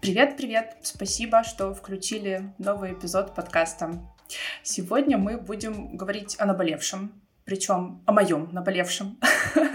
[0.00, 0.76] Привет-привет!
[0.82, 4.00] Спасибо, что включили новый эпизод подкаста.
[4.62, 7.12] Сегодня мы будем говорить о наболевшем,
[7.44, 9.18] причем о моем наболевшем,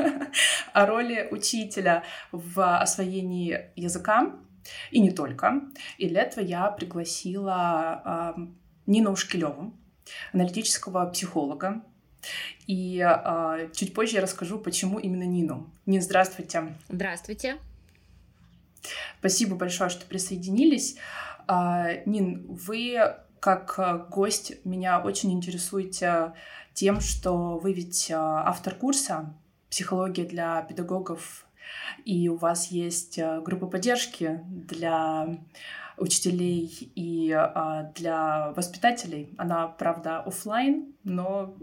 [0.74, 4.36] о роли учителя в освоении языка
[4.92, 5.62] и не только.
[5.98, 8.42] И для этого я пригласила э,
[8.86, 9.74] Нину Ушкилеву,
[10.34, 11.84] аналитического психолога.
[12.68, 15.70] И э, чуть позже я расскажу, почему именно Нину.
[15.86, 16.74] Нин, здравствуйте.
[16.90, 17.58] Здравствуйте.
[19.20, 20.98] Спасибо большое, что присоединились.
[21.48, 26.34] Э, Нин, вы как гость меня очень интересуете
[26.74, 29.34] тем, что вы ведь автор курса
[29.70, 31.46] «Психология для педагогов»,
[32.06, 35.38] и у вас есть группа поддержки для
[35.98, 39.34] учителей и а, для воспитателей.
[39.38, 41.58] Она, правда, офлайн, но,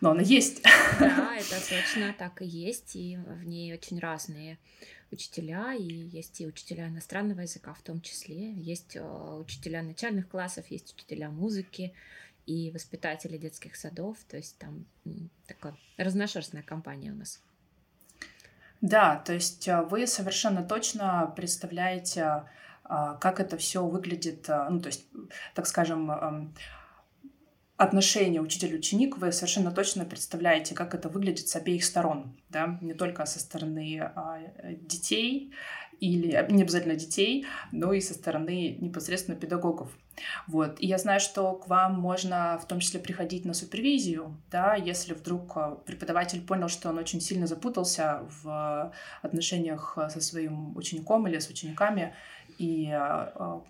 [0.00, 0.62] но она есть.
[0.98, 4.58] Да, это точно так и есть, и в ней очень разные
[5.10, 10.66] учителя, и есть и учителя иностранного языка в том числе, есть а, учителя начальных классов,
[10.68, 11.94] есть учителя музыки
[12.46, 14.86] и воспитатели детских садов, то есть там
[15.46, 17.40] такая разношерстная компания у нас.
[18.80, 22.44] Да, то есть а, вы совершенно точно представляете
[22.88, 25.06] как это все выглядит, а, ну, то есть,
[25.54, 26.52] так скажем,
[27.76, 33.26] отношения учитель-ученик, вы совершенно точно представляете, как это выглядит с обеих сторон, да, не только
[33.26, 34.38] со стороны а,
[34.80, 35.52] детей
[36.00, 39.90] или не обязательно детей, но и со стороны непосредственно педагогов.
[40.46, 40.76] Вот.
[40.80, 45.14] И я знаю, что к вам можно в том числе приходить на супервизию, да, если
[45.14, 48.92] вдруг преподаватель понял, что он очень сильно запутался в
[49.22, 52.14] отношениях со своим учеником или с учениками,
[52.58, 53.60] и э,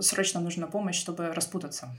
[0.00, 1.94] срочно нужна помощь, чтобы распутаться.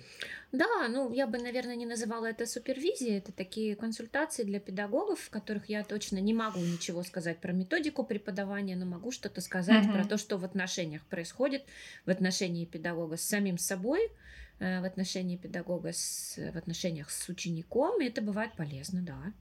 [0.52, 3.20] Да, ну я бы, наверное, не называла это супервизией.
[3.20, 8.04] Это такие консультации для педагогов, в которых я точно не могу ничего сказать про методику
[8.04, 9.94] преподавания, но могу что-то сказать угу.
[9.94, 11.64] про то, что в отношениях происходит,
[12.06, 14.12] в отношении педагога с самим собой,
[14.60, 18.02] э, в отношении педагога с, в отношениях с учеником.
[18.02, 19.34] И это бывает полезно, да.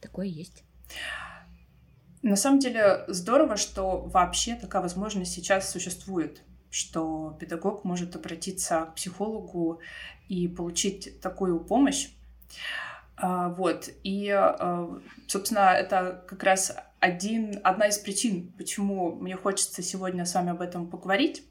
[0.00, 0.64] Такое есть.
[2.22, 6.40] На самом деле здорово, что вообще такая возможность сейчас существует,
[6.74, 9.80] что педагог может обратиться к психологу
[10.28, 12.08] и получить такую помощь.
[13.16, 13.88] А, вот.
[14.02, 20.34] И, а, собственно, это как раз один, одна из причин, почему мне хочется сегодня с
[20.34, 21.44] вами об этом поговорить.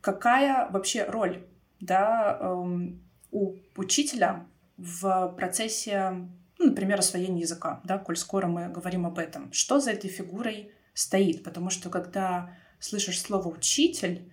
[0.00, 1.44] Какая вообще роль
[1.80, 3.02] да, эм,
[3.32, 4.46] у учителя
[4.78, 6.26] в процессе
[6.58, 9.52] ну, например, освоение языка, да, коль скоро мы говорим об этом.
[9.52, 11.42] Что за этой фигурой стоит?
[11.42, 14.30] Потому что когда слышишь слово «учитель»,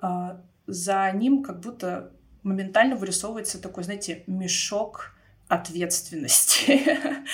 [0.00, 2.12] а, за ним как будто
[2.42, 5.12] моментально вырисовывается такой, знаете, мешок
[5.48, 6.80] ответственности,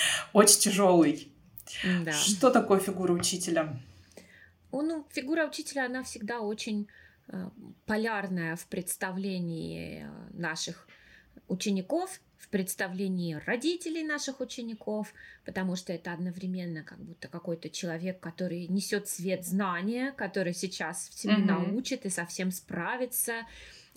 [0.33, 1.31] очень тяжелый.
[2.03, 2.11] Да.
[2.11, 3.79] Что такое фигура учителя?
[4.71, 6.87] Ну, фигура учителя, она всегда очень
[7.27, 7.49] э,
[7.85, 10.87] полярная в представлении э, наших
[11.47, 15.13] учеников в представлении родителей наших учеников,
[15.45, 21.39] потому что это одновременно как будто какой-то человек, который несет свет знания, который сейчас всему
[21.39, 21.45] mm-hmm.
[21.45, 23.45] научит и совсем справится,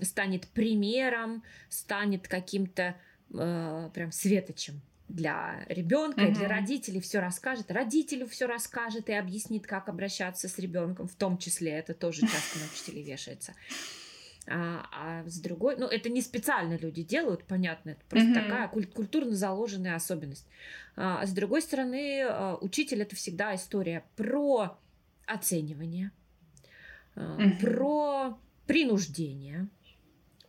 [0.00, 2.96] станет примером, станет каким-то
[3.32, 6.30] э, прям светочем для ребенка mm-hmm.
[6.30, 11.14] и для родителей все расскажет, родителю все расскажет и объяснит, как обращаться с ребенком, в
[11.14, 13.54] том числе это тоже часто на учителей вешается.
[14.46, 18.42] А, а с другой, ну это не специально люди делают, понятно, это просто mm-hmm.
[18.42, 20.46] такая куль- культурно заложенная особенность.
[20.96, 24.78] А, а с другой стороны, а, учитель это всегда история про
[25.26, 26.10] оценивание,
[27.16, 27.60] mm-hmm.
[27.60, 29.68] про принуждение,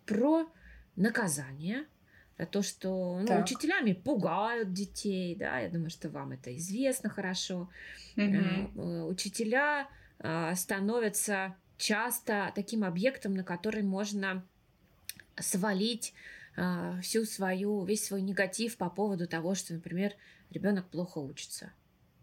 [0.06, 0.48] про
[0.96, 1.86] наказание,
[2.38, 7.70] про то, что ну, учителями пугают детей, да, я думаю, что вам это известно хорошо.
[8.16, 9.06] Mm-hmm.
[9.08, 9.88] Учителя
[10.56, 14.46] становятся часто таким объектом, на который можно
[15.38, 16.14] свалить
[16.56, 20.14] э, всю свою, весь свой негатив по поводу того, что, например,
[20.52, 21.72] ребенок плохо учится.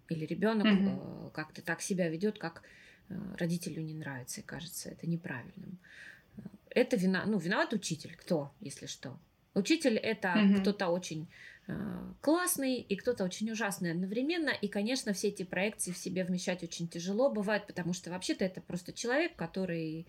[0.08, 1.26] Или ребенок mm-hmm.
[1.26, 2.62] э, как-то так себя ведет, как
[3.08, 5.78] э, родителю не нравится, и кажется это неправильным.
[6.70, 8.14] Это вина, ну, виноват учитель.
[8.16, 9.18] Кто, если что?
[9.54, 10.60] Учитель это mm-hmm.
[10.60, 11.28] кто-то очень
[11.68, 11.74] Э,
[12.22, 14.48] классный и кто-то очень ужасный одновременно.
[14.50, 18.62] И, конечно, все эти проекции в себе вмещать очень тяжело бывает, потому что вообще-то это
[18.62, 20.06] просто человек, который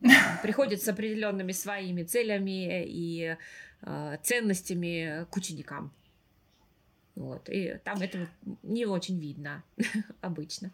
[0.00, 0.06] э,
[0.42, 3.36] приходит с определенными своими целями и
[3.82, 5.92] э, ценностями к ученикам.
[7.16, 7.50] Вот.
[7.50, 8.26] И там этого
[8.62, 9.62] не очень видно
[10.22, 10.72] обычно.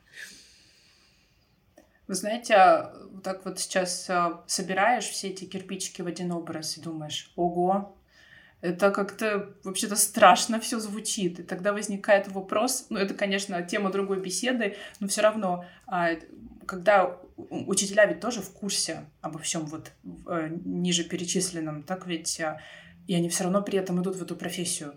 [2.06, 4.10] Вы знаете, вот так вот сейчас
[4.46, 7.96] собираешь все эти кирпичики в один образ и думаешь, ого,
[8.60, 11.40] это как-то вообще-то страшно все звучит.
[11.40, 16.10] И тогда возникает вопрос, ну это, конечно, тема другой беседы, но все равно, а,
[16.66, 19.92] когда учителя ведь тоже в курсе обо всем вот
[20.26, 22.60] э, ниже перечисленном, так ведь а,
[23.06, 24.94] и они все равно при этом идут в эту профессию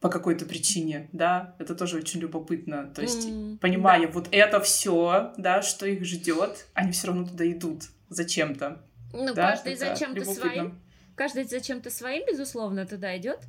[0.00, 2.92] по какой-то причине, да, это тоже очень любопытно.
[2.94, 4.12] То есть, mm, понимая да.
[4.12, 8.82] вот это все, да, что их ждет, они все равно туда идут зачем-то.
[9.14, 9.52] Ну, да?
[9.52, 10.78] каждый зачем-то своим.
[11.14, 13.40] Каждый зачем-то своим, безусловно, туда идет.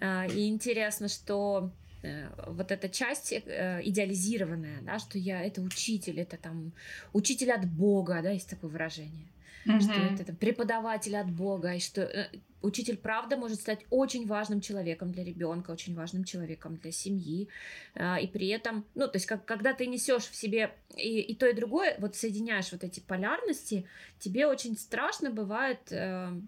[0.00, 1.70] А, и интересно, что
[2.02, 6.72] э, вот эта часть э, идеализированная, да, что я это учитель, это там
[7.12, 9.26] учитель от Бога, да, есть такое выражение.
[9.66, 9.80] Mm-hmm.
[9.80, 12.30] Что это там, преподаватель от Бога, и что э,
[12.62, 17.48] учитель, правда, может стать очень важным человеком для ребенка, очень важным человеком для семьи.
[17.94, 21.34] А, и при этом, ну, то есть, как, когда ты несешь в себе и, и
[21.34, 23.86] то, и другое, вот соединяешь вот эти полярности,
[24.18, 26.40] тебе очень страшно бывает э, э,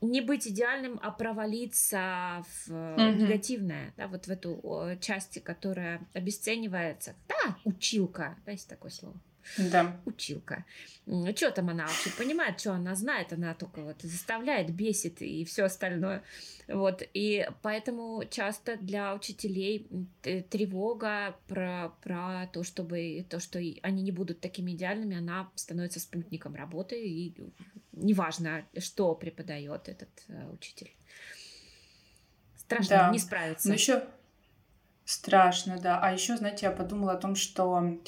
[0.00, 3.14] не быть идеальным, а провалиться в mm-hmm.
[3.14, 7.14] негативное, да, вот в эту часть, которая обесценивается.
[7.28, 9.18] Да, училка, да, есть такое слово.
[9.58, 10.00] Да.
[10.04, 10.64] Училка.
[11.36, 15.64] Что там она вообще понимает, что она знает, она только вот заставляет, бесит и все
[15.64, 16.22] остальное.
[16.66, 17.02] Вот.
[17.12, 19.86] И поэтому часто для учителей
[20.22, 26.54] тревога про, про то, чтобы то, что они не будут такими идеальными, она становится спутником
[26.54, 27.36] работы, и
[27.92, 30.94] неважно, что преподает этот э, учитель.
[32.56, 33.10] Страшно да.
[33.10, 33.68] не справиться.
[33.68, 34.04] Ну еще
[35.04, 36.00] страшно, да.
[36.00, 37.98] А еще, знаете, я подумала о том, что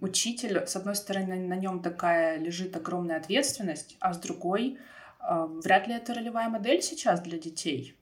[0.00, 4.78] учитель, с одной стороны, на, нем такая лежит огромная ответственность, а с другой,
[5.20, 7.98] вряд ли это ролевая модель сейчас для детей.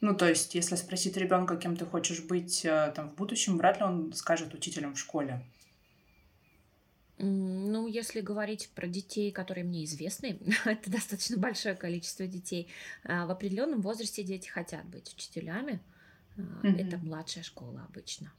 [0.00, 3.78] Ну, то есть, если спросить ребенка, кем ты хочешь быть э, там в будущем, вряд
[3.78, 5.44] ли он скажет учителем в школе.
[7.18, 12.68] Ну, если говорить про детей, которые мне известны, это достаточно большое количество детей.
[13.04, 15.82] А, в определенном возрасте дети хотят быть учителями.
[16.36, 16.78] Mm-hmm.
[16.78, 18.32] Это младшая школа обычно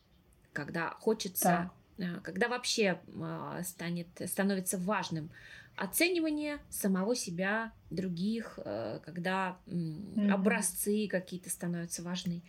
[0.53, 2.19] когда хочется, да.
[2.23, 5.31] когда вообще а, станет, становится важным
[5.75, 10.29] оценивание самого себя, других, э, когда mm-hmm.
[10.29, 12.43] образцы какие-то становятся важны.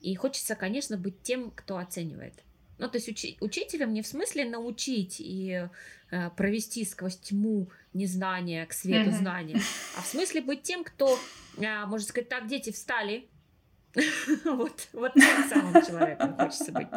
[0.00, 2.34] И хочется, конечно, быть тем, кто оценивает.
[2.78, 5.68] Ну, то есть учи- учителем не в смысле научить и
[6.10, 9.18] э, провести сквозь тьму незнания к свету mm-hmm.
[9.18, 9.60] знания,
[9.96, 11.16] а в смысле быть тем, кто,
[11.58, 13.28] э, можно сказать, так, дети встали,
[14.44, 16.88] вот, вот тем самым человеком хочется быть.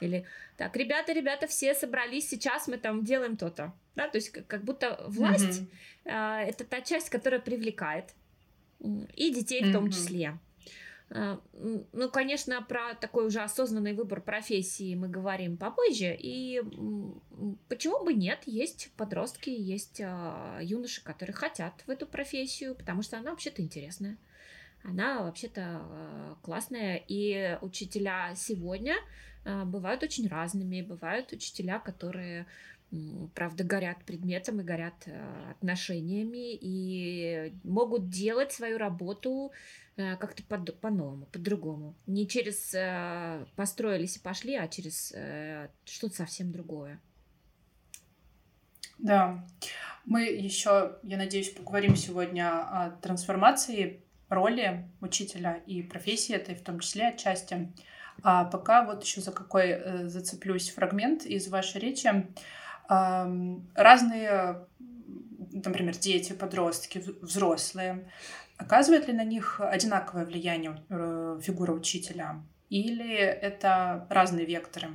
[0.00, 0.24] Или
[0.56, 3.72] так, ребята, ребята, все собрались, сейчас мы там делаем то-то.
[3.94, 5.62] Да, то есть как будто власть
[6.04, 6.46] mm-hmm.
[6.46, 8.14] это та часть, которая привлекает.
[9.14, 9.70] И детей mm-hmm.
[9.70, 10.38] в том числе.
[11.14, 11.40] А,
[11.92, 16.16] ну, конечно, про такой уже осознанный выбор профессии мы говорим попозже.
[16.18, 16.62] И
[17.68, 18.40] почему бы нет?
[18.46, 24.16] Есть подростки, есть а, юноши, которые хотят в эту профессию, потому что она вообще-то интересная
[24.84, 27.02] она вообще-то э, классная.
[27.08, 28.96] И учителя сегодня
[29.44, 30.82] э, бывают очень разными.
[30.82, 32.46] Бывают учителя, которые
[33.34, 39.50] правда, горят предметом и горят э, отношениями и могут делать свою работу
[39.96, 41.94] как-то по- по-новому, по-другому.
[42.06, 42.74] Не через
[43.56, 45.14] построились и пошли, а через
[45.84, 46.98] что-то совсем другое.
[48.98, 49.46] Да.
[50.04, 54.01] Мы еще, я надеюсь, поговорим сегодня о трансформации
[54.32, 57.72] роли учителя и профессии этой в том числе отчасти.
[58.22, 62.26] А пока вот еще за какой э, зацеплюсь фрагмент из вашей речи.
[62.88, 64.66] Разные,
[65.52, 68.10] например, дети, подростки, взрослые,
[68.58, 72.42] оказывает ли на них одинаковое влияние э, фигура учителя?
[72.68, 74.88] Или это разные векторы?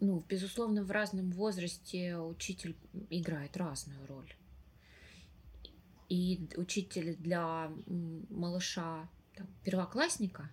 [0.00, 2.76] Ну, безусловно, в разном возрасте учитель
[3.10, 4.34] играет разную роль.
[6.08, 7.70] И учитель для
[8.30, 10.50] малыша там, первоклассника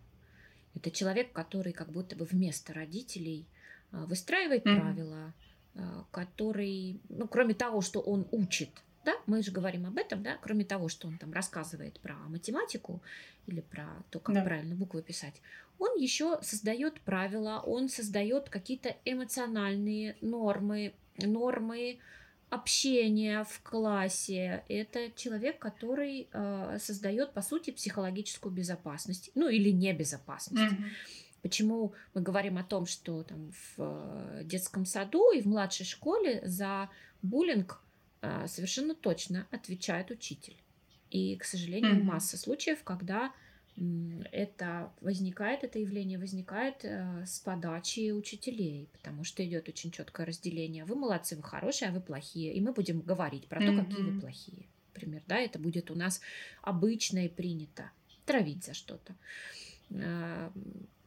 [0.75, 3.45] это человек, который как будто бы вместо родителей
[3.91, 4.79] а, выстраивает mm-hmm.
[4.79, 5.33] правила,
[5.75, 8.69] а, который, ну, кроме того, что он учит,
[9.03, 13.01] да, мы же говорим об этом, да, кроме того, что он там рассказывает про математику
[13.47, 14.43] или про то, как да.
[14.43, 15.41] правильно буквы писать,
[15.79, 21.97] он еще создает правила, он создает какие-то эмоциональные нормы, нормы
[22.51, 24.63] общение в классе.
[24.67, 29.31] Это человек, который э, создает, по сути, психологическую безопасность.
[29.35, 30.73] Ну, или небезопасность.
[30.73, 30.89] Mm-hmm.
[31.41, 36.41] Почему мы говорим о том, что там в э, детском саду и в младшей школе
[36.43, 36.89] за
[37.21, 37.81] буллинг
[38.21, 40.57] э, совершенно точно отвечает учитель.
[41.09, 42.03] И, к сожалению, mm-hmm.
[42.03, 43.31] масса случаев, когда
[44.31, 50.85] это возникает, это явление возникает э, с подачи учителей, потому что идет очень четкое разделение.
[50.85, 52.53] Вы молодцы, вы хорошие, а вы плохие.
[52.53, 53.85] И мы будем говорить про то, mm-hmm.
[53.85, 54.67] какие вы плохие.
[54.93, 56.21] например, да, это будет у нас
[56.61, 57.89] обычно и принято
[58.25, 59.15] травить за что-то.
[59.93, 60.51] А,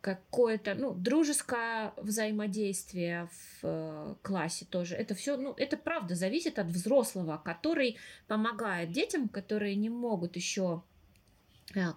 [0.05, 4.97] какое-то, ну, дружеское взаимодействие в э, классе тоже.
[4.97, 10.83] Это все, ну, это правда зависит от взрослого, который помогает детям, которые не могут еще
[10.83, 10.94] э,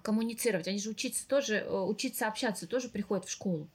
[0.02, 0.68] коммуницировать.
[0.68, 3.70] Они же учиться тоже, э, учиться общаться тоже приходят в школу.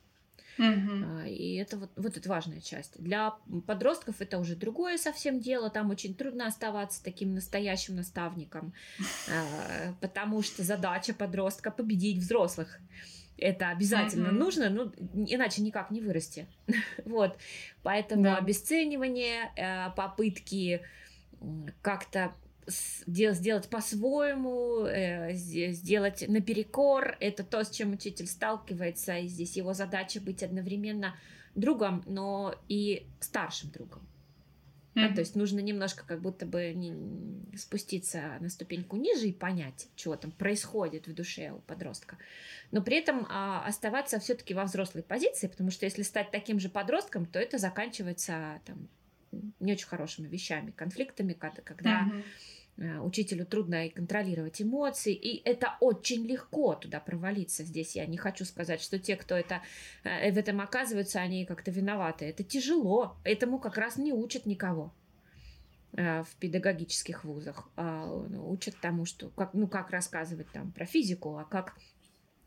[0.59, 1.27] Угу.
[1.29, 3.01] И это вот, вот это важная часть.
[3.03, 3.35] Для
[3.67, 5.71] подростков это уже другое совсем дело.
[5.71, 8.75] Там очень трудно оставаться таким настоящим наставником,
[9.31, 12.79] а, потому что задача подростка победить взрослых.
[13.39, 14.33] Это обязательно mm-hmm.
[14.33, 14.93] нужно, ну,
[15.27, 16.47] иначе никак не вырасти.
[17.05, 17.37] вот.
[17.83, 18.37] Поэтому да.
[18.37, 20.83] обесценивание, э, попытки
[21.81, 22.35] как-то
[22.67, 27.17] сделать по-своему, э, сделать наперекор.
[27.21, 29.17] Это то, с чем учитель сталкивается.
[29.19, 31.15] И здесь его задача быть одновременно
[31.55, 34.07] другом, но и старшим другом.
[34.95, 35.09] Mm-hmm.
[35.09, 39.89] Да, то есть нужно немножко как будто бы не, спуститься на ступеньку ниже и понять,
[39.97, 42.19] что там происходит в душе у подростка.
[42.73, 46.69] Но при этом а, оставаться все-таки во взрослой позиции, потому что если стать таким же
[46.69, 48.89] подростком, то это заканчивается там,
[49.61, 52.25] не очень хорошими вещами, конфликтами, когда, когда mm-hmm
[52.79, 57.65] учителю трудно и контролировать эмоции, и это очень легко туда провалиться.
[57.65, 59.63] Здесь я не хочу сказать, что те, кто это,
[60.05, 62.25] э, в этом оказываются, они как-то виноваты.
[62.25, 64.93] Это тяжело, этому как раз не учат никого
[65.93, 67.69] э, в педагогических вузах.
[67.77, 71.77] А, ну, учат тому, что как, ну, как рассказывать там про физику, а как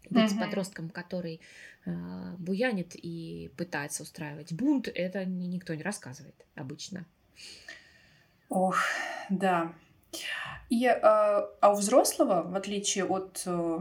[0.10, 0.40] быть uh-huh.
[0.40, 1.42] подростком, который
[1.86, 7.06] э, буянит и пытается устраивать бунт, это никто не рассказывает обычно.
[8.50, 8.78] Ох,
[9.30, 9.74] да.
[10.70, 13.80] И, а, а у взрослого, в отличие от э,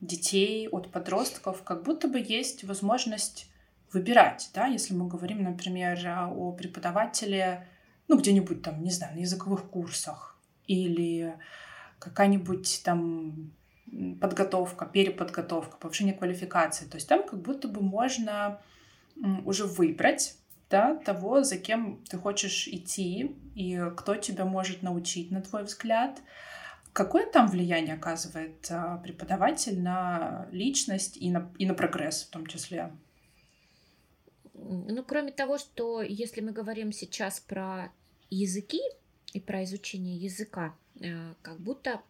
[0.00, 3.50] детей, от подростков, как будто бы есть возможность
[3.92, 5.98] выбирать, да, если мы говорим, например,
[6.32, 7.68] о преподавателе,
[8.08, 11.34] ну, где-нибудь там, не знаю, на языковых курсах или
[11.98, 13.52] какая-нибудь там
[14.20, 16.86] подготовка, переподготовка, повышение квалификации.
[16.86, 18.60] То есть там как будто бы можно
[19.44, 20.36] уже выбрать
[20.70, 26.20] да, того, за кем ты хочешь идти и кто тебя может научить, на твой взгляд.
[26.92, 32.46] Какое там влияние оказывает а, преподаватель на личность и на, и на прогресс в том
[32.46, 32.92] числе?
[34.54, 37.92] Ну, кроме того, что если мы говорим сейчас про
[38.30, 38.80] языки
[39.32, 42.00] и про изучение языка, э, как будто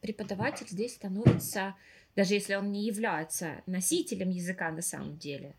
[0.00, 1.74] преподаватель здесь становится,
[2.16, 5.54] даже если он не является носителем языка на самом деле,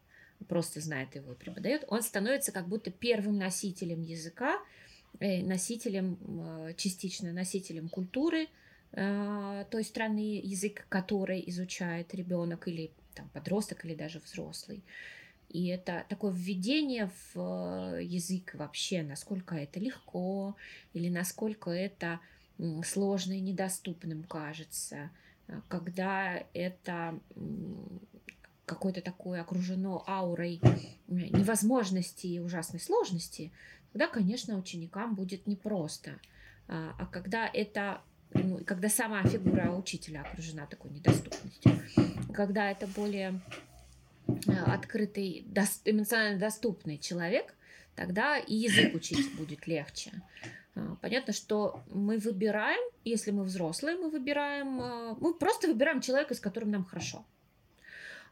[0.48, 4.60] просто знает его и преподает, он становится как будто первым носителем языка,
[5.20, 6.18] э, носителем,
[6.68, 8.48] э, частично носителем культуры
[8.92, 14.84] э, той страны, язык которой изучает ребенок или там, подросток, или даже взрослый.
[15.50, 20.56] И это такое введение в язык вообще, насколько это легко
[20.94, 22.20] или насколько это
[22.84, 25.10] сложно и недоступным кажется,
[25.68, 27.20] когда это
[28.66, 30.62] какой-то такой окружено аурой
[31.08, 33.51] невозможности и ужасной сложности,
[33.92, 36.20] тогда, конечно, ученикам будет непросто.
[36.68, 38.01] А, а когда это
[38.34, 41.72] ну, когда сама фигура учителя окружена такой недоступностью,
[42.32, 43.42] когда это более
[44.48, 45.48] а, открытый,
[45.86, 47.56] эмоционально доступный человек,
[47.96, 50.12] тогда и язык учить будет легче.
[50.80, 54.68] А, понятно, что мы выбираем, если мы взрослые, мы выбираем,
[55.20, 57.26] мы просто выбираем человека, с которым нам хорошо.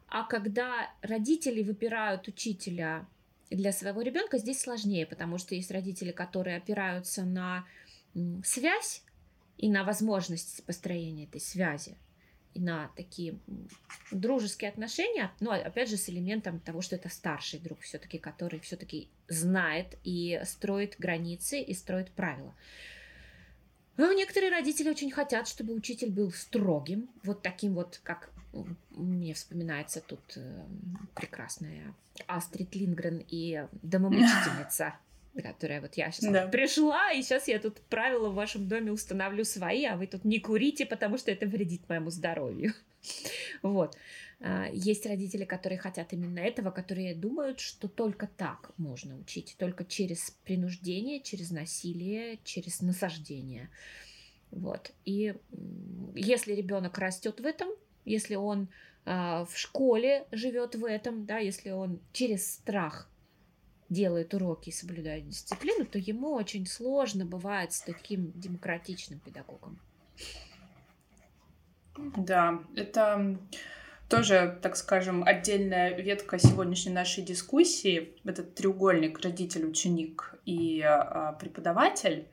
[0.08, 3.06] А когда родители выбирают учителя
[3.50, 7.66] для своего ребенка, здесь сложнее, потому что есть родители, которые опираются на
[8.44, 9.04] связь
[9.58, 11.98] и на возможность построения этой связи,
[12.56, 13.38] на такие
[14.12, 19.10] дружеские отношения, но опять же с элементом того, что это старший друг все-таки, который все-таки
[19.28, 22.54] знает и строит границы и строит правила.
[23.98, 28.30] Но некоторые родители очень хотят, чтобы учитель был строгим, вот таким вот, как
[28.92, 30.66] мне вспоминается тут э,
[31.16, 31.94] прекрасная
[32.28, 34.96] Астрид Лингрен и домомучительница,
[35.42, 36.48] которая вот я сейчас да.
[36.48, 40.40] пришла, и сейчас я тут правила в вашем доме установлю свои, а вы тут не
[40.40, 42.74] курите, потому что это вредит моему здоровью.
[43.64, 43.98] Вот.
[44.40, 49.84] А, есть родители, которые хотят именно этого, которые думают, что только так можно учить, только
[49.84, 53.70] через принуждение, через насилие, через насаждение.
[54.52, 54.92] Вот.
[55.06, 55.36] И
[56.16, 57.70] если ребенок растет в этом,
[58.06, 58.70] если он
[59.06, 63.10] э, в школе живет в этом, да, если он через страх
[63.90, 69.80] делает уроки и соблюдает дисциплину, то ему очень сложно бывает с таким демократичным педагогом.
[72.16, 73.38] Да, это
[74.10, 82.28] тоже, так скажем, отдельная ветка сегодняшней нашей дискуссии, этот треугольник родитель, ученик и а, преподаватель.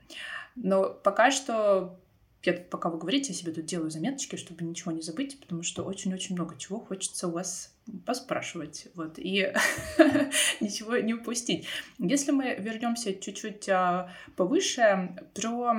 [0.54, 1.98] Но пока что
[2.42, 5.82] я пока вы говорите, я себе тут делаю заметочки, чтобы ничего не забыть, потому что
[5.82, 7.73] очень-очень много чего хочется у вас
[8.06, 9.52] поспрашивать, вот, и
[10.60, 11.66] ничего не упустить.
[11.98, 15.74] Если мы вернемся чуть-чуть а, повыше, про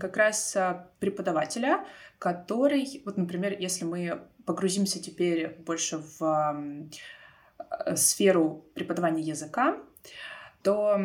[0.00, 1.84] как раз а, преподавателя,
[2.18, 9.78] который, вот, например, если мы погрузимся теперь больше в а, сферу преподавания языка,
[10.62, 10.98] то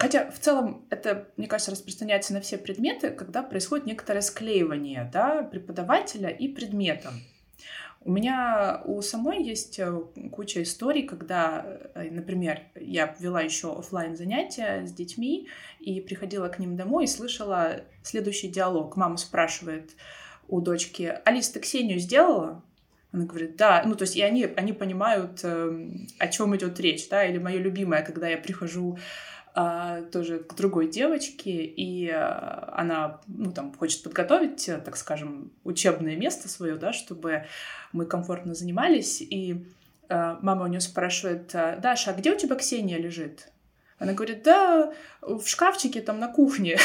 [0.00, 5.44] Хотя в целом это, мне кажется, распространяется на все предметы, когда происходит некоторое склеивание да,
[5.44, 7.12] преподавателя и предмета.
[8.00, 9.92] У меня у самой есть э,
[10.30, 11.64] куча историй, когда,
[11.94, 15.48] э, например, я вела еще офлайн занятия с детьми
[15.80, 18.96] и приходила к ним домой и слышала следующий диалог.
[18.96, 19.90] Мама спрашивает
[20.46, 22.62] у дочки, Алис, ты Ксению сделала?
[23.10, 27.08] Она говорит, да, ну то есть и они, они понимают, э, о чем идет речь,
[27.08, 28.98] да, или мое любимое, когда я прихожу
[30.12, 36.48] тоже к другой девочке, и а, она, ну, там, хочет подготовить, так скажем, учебное место
[36.48, 37.44] свое, да, чтобы
[37.92, 39.66] мы комфортно занимались, и
[40.08, 43.48] а, мама у нее спрашивает, Даша, а где у тебя Ксения лежит?
[43.98, 46.78] Она говорит, да, в шкафчике там на кухне.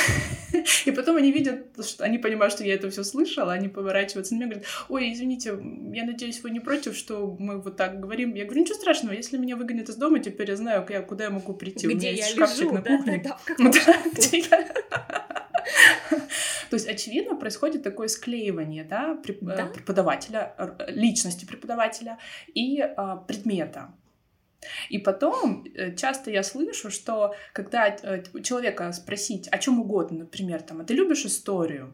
[0.85, 4.37] И потом они видят, что они понимают, что я это все слышала, они поворачиваются на
[4.37, 5.57] меня и говорят, ой, извините,
[5.93, 8.33] я надеюсь, вы не против, что мы вот так говорим.
[8.33, 11.53] Я говорю, ничего страшного, если меня выгонят из дома, теперь я знаю, куда я могу
[11.53, 11.87] прийти.
[11.87, 13.23] Где У меня я есть шкафчик лежу, на да, кухне.
[13.23, 13.39] да,
[14.49, 14.73] да,
[16.69, 19.65] То есть, очевидно, происходит такое склеивание да, Да.
[19.67, 20.55] преподавателя,
[20.87, 22.17] личности преподавателя
[22.53, 23.93] и а, предмета.
[24.89, 30.61] И потом э, часто я слышу, что когда э, человека спросить о чем угодно, например,
[30.61, 31.93] там, а ты любишь историю?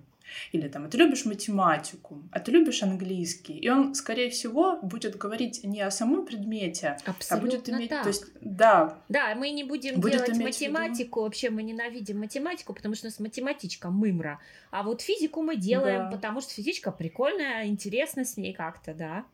[0.51, 3.57] Или там, а ты любишь математику, а ты любишь английский.
[3.57, 7.89] И он, скорее всего, будет говорить не о самом предмете, Абсолютно а будет иметь...
[7.89, 8.03] так.
[8.03, 11.21] То есть, да, Да, мы не будем Будет делать математику.
[11.21, 14.39] Вообще мы ненавидим математику, потому что у нас математичка мымра.
[14.71, 16.15] А вот физику мы делаем, Да.
[16.15, 19.25] потому что физичка прикольная, интересно с ней как-то, да.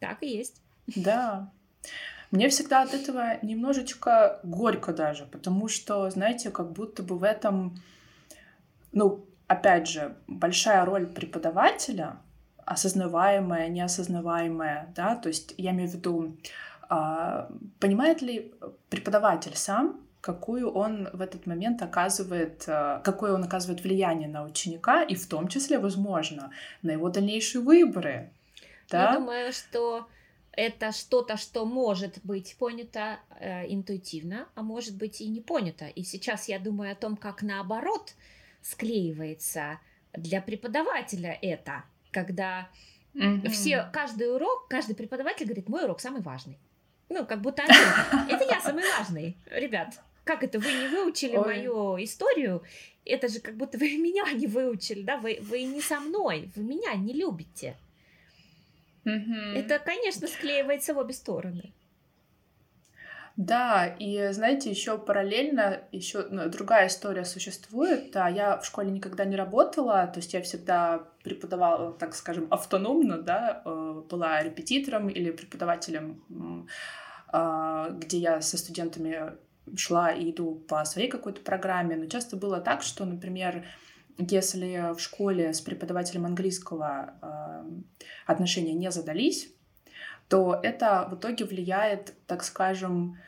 [0.00, 0.60] Так и есть.
[0.86, 1.50] Да.
[2.34, 7.80] Мне всегда от этого немножечко горько даже, потому что, знаете, как будто бы в этом,
[8.90, 12.16] ну, опять же, большая роль преподавателя,
[12.64, 16.36] осознаваемая, неосознаваемая, да, то есть я имею в виду,
[16.88, 18.52] а, понимает ли
[18.90, 25.04] преподаватель сам, какую он в этот момент оказывает, а, какое он оказывает влияние на ученика,
[25.04, 26.50] и в том числе, возможно,
[26.82, 28.32] на его дальнейшие выборы,
[28.90, 29.12] да?
[29.12, 30.08] Я думаю, что
[30.56, 35.86] это что-то, что может быть понято э, интуитивно, а может быть и не понято.
[35.86, 38.14] И сейчас я думаю о том, как наоборот
[38.62, 39.80] склеивается
[40.12, 42.68] для преподавателя это, когда
[43.14, 43.48] Мгм.
[43.50, 46.58] все, каждый урок, каждый преподаватель говорит, мой урок самый важный.
[47.08, 48.28] Ну, как будто один.
[48.28, 49.36] Это я самый важный.
[49.50, 51.44] Ребят, как это вы не выучили Ой.
[51.44, 52.62] мою историю?
[53.04, 55.18] Это же как будто вы меня не выучили, да?
[55.18, 57.76] Вы, вы не со мной, вы меня не любите.
[59.04, 59.56] Мгм.
[59.56, 61.72] Это, конечно, склеивается в обе стороны.
[63.36, 68.12] Да, и знаете, еще параллельно еще другая история существует.
[68.12, 73.18] Да, я в школе никогда не работала, то есть я всегда преподавала, так скажем, автономно,
[73.18, 76.68] да, э, была репетитором или преподавателем,
[77.28, 79.32] а, где я со студентами
[79.76, 81.96] шла и иду по своей какой-то программе.
[81.96, 83.64] Но часто было так, что, например,
[84.18, 87.64] если в школе с преподавателем английского э,
[88.26, 89.48] отношения не задались,
[90.28, 93.18] то это в итоге влияет, так скажем,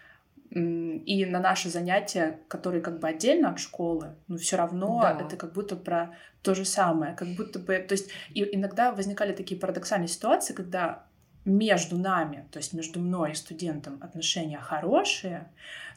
[0.50, 5.20] и на наши занятия, которые как бы отдельно от школы, но все равно Да.
[5.20, 9.32] это как будто про то же самое, как будто бы, то есть и иногда возникали
[9.32, 11.04] такие парадоксальные ситуации, когда
[11.44, 15.50] между нами, то есть между мной и студентом отношения хорошие,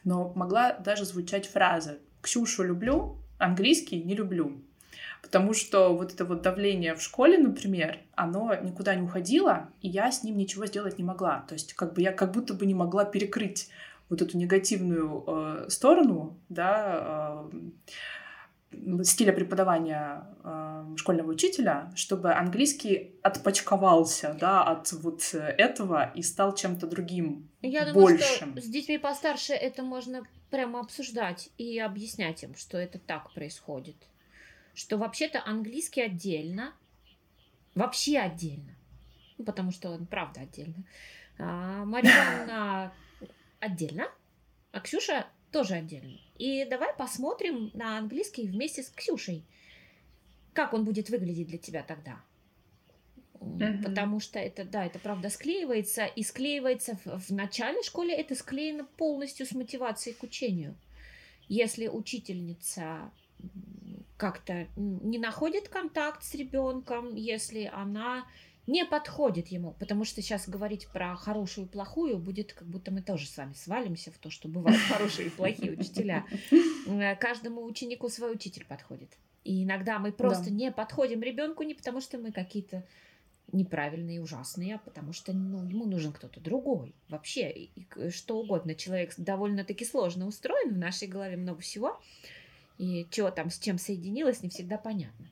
[0.04, 4.62] но могла даже звучать фраза «Ксюшу люблю, английский не люблю».
[5.22, 10.10] Потому что вот это вот давление в школе, например, оно никуда не уходило, и я
[10.10, 11.44] с ним ничего сделать не могла.
[11.48, 13.70] То есть как бы я как будто бы не могла перекрыть
[14.10, 17.44] вот эту негативную э, сторону, да,
[18.72, 26.54] э, стиля преподавания э, школьного учителя, чтобы английский отпочковался, да, от вот этого и стал
[26.54, 28.52] чем-то другим, Я думаю, большим.
[28.52, 33.96] что с детьми постарше это можно прямо обсуждать и объяснять им, что это так происходит.
[34.80, 36.72] Что вообще-то английский отдельно,
[37.74, 38.74] вообще отдельно,
[39.36, 40.84] ну, потому что он правда отдельно.
[41.38, 42.90] А Ивановна
[43.60, 44.10] отдельно,
[44.72, 46.18] а Ксюша тоже отдельно.
[46.38, 49.44] И давай посмотрим на английский вместе с Ксюшей.
[50.54, 52.18] Как он будет выглядеть для тебя тогда?
[53.38, 53.82] Мгм.
[53.82, 58.86] Потому что это, да, это правда склеивается, и склеивается в, в начале школы, это склеено
[58.96, 60.74] полностью с мотивацией к учению.
[61.48, 63.10] Если учительница
[64.20, 68.26] как-то не находит контакт с ребенком, если она
[68.66, 73.00] не подходит ему, потому что сейчас говорить про хорошую и плохую будет, как будто мы
[73.00, 76.26] тоже с вами свалимся в то, что бывают хорошие и плохие учителя.
[76.86, 79.16] Э, каждому ученику свой учитель подходит.
[79.42, 80.50] И иногда мы просто да.
[80.50, 82.86] не подходим ребенку не потому, что мы какие-то
[83.52, 86.94] неправильные и ужасные, а потому что ну, ему нужен кто-то другой.
[87.08, 88.74] Вообще, и, и, что угодно.
[88.74, 91.98] Человек довольно-таки сложно устроен, в нашей голове много всего.
[92.80, 95.30] И что там с чем соединилось, не всегда понятно.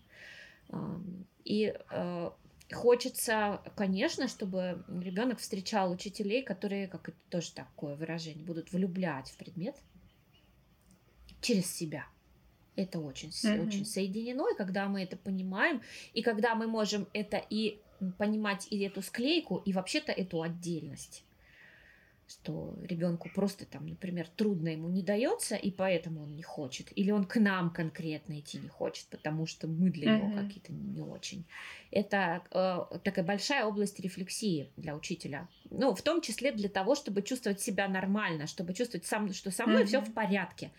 [1.44, 2.30] И э,
[2.70, 9.38] хочется, конечно, чтобы ребенок встречал учителей, которые, как это тоже такое выражение, будут влюблять в
[9.38, 9.76] предмет
[11.40, 12.04] через себя.
[12.76, 13.66] Это очень, mm-hmm.
[13.66, 15.80] очень соединено, и когда мы это понимаем,
[16.12, 17.80] и когда мы можем это и
[18.18, 21.24] понимать и эту склейку, и вообще-то эту отдельность
[22.28, 27.10] что ребенку просто там, например, трудно ему не дается, и поэтому он не хочет, или
[27.10, 30.46] он к нам конкретно идти не хочет, потому что мы для него mm-hmm.
[30.46, 31.46] какие-то не очень.
[31.90, 37.22] Это э, такая большая область рефлексии для учителя, ну в том числе для того, чтобы
[37.22, 39.86] чувствовать себя нормально, чтобы чувствовать сам, что со мной mm-hmm.
[39.86, 40.70] все в порядке.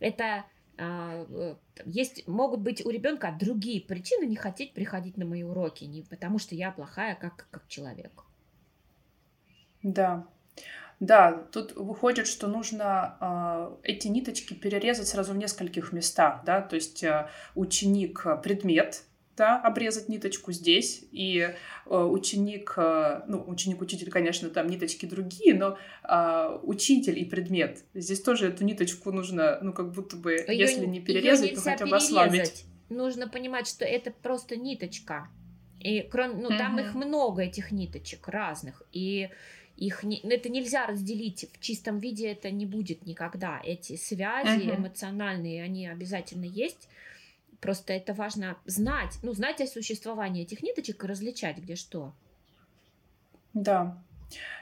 [0.00, 0.46] Это
[0.78, 6.00] э, есть могут быть у ребенка другие причины не хотеть приходить на мои уроки, не
[6.02, 8.24] потому что я плохая как как человек.
[9.82, 10.26] Да,
[11.00, 16.74] да, тут выходит, что нужно э, эти ниточки перерезать сразу в нескольких местах, да, то
[16.74, 19.04] есть э, ученик предмет,
[19.36, 21.54] да, обрезать ниточку здесь, и
[21.86, 28.20] э, ученик, э, ну, ученик-учитель, конечно, там ниточки другие, но э, учитель и предмет, здесь
[28.20, 31.96] тоже эту ниточку нужно, ну, как будто бы, её, если не перерезать, то хотя бы
[31.96, 32.64] ослабить.
[32.88, 35.28] Нужно понимать, что это просто ниточка.
[35.78, 36.58] И кроме, ну, mm-hmm.
[36.58, 38.82] там их много, этих ниточек разных.
[38.92, 39.28] И
[39.78, 43.60] их не, ну, это нельзя разделить в чистом виде, это не будет никогда.
[43.62, 44.76] Эти связи uh-huh.
[44.76, 46.88] эмоциональные, они обязательно есть.
[47.60, 52.12] Просто это важно знать, ну, знать о существовании этих ниточек и различать, где что.
[53.54, 53.96] Да.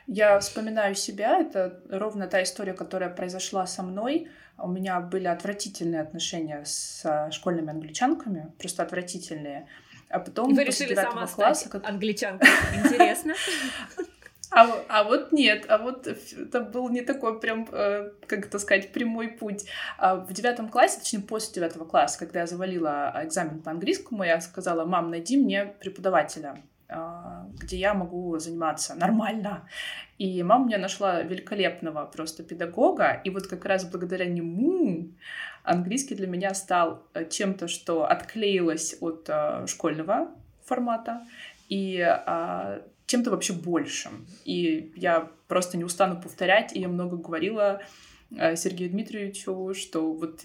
[0.06, 4.28] Я вспоминаю себя, это ровно та история, которая произошла со мной.
[4.58, 9.66] У меня были отвратительные отношения с школьными англичанками, просто отвратительные.
[10.08, 11.88] А потом Вы решили сама класса, стать как...
[11.88, 12.48] англичанкой.
[12.84, 13.34] Интересно.
[14.56, 18.90] А, а вот нет, а вот это был не такой прям, э, как это сказать,
[18.90, 19.66] прямой путь.
[19.98, 24.40] А в девятом классе, точнее после девятого класса, когда я завалила экзамен по английскому, я
[24.40, 29.68] сказала, мам, найди мне преподавателя, а, где я могу заниматься нормально.
[30.16, 35.10] И мама мне нашла великолепного просто педагога, и вот как раз благодаря нему
[35.64, 40.30] английский для меня стал э, чем-то, что отклеилось от э, школьного
[40.64, 41.26] формата,
[41.68, 41.98] и
[43.06, 44.26] чем-то вообще большим.
[44.44, 47.80] И я просто не устану повторять, и я много говорила
[48.30, 50.42] э, Сергею Дмитриевичу, что вот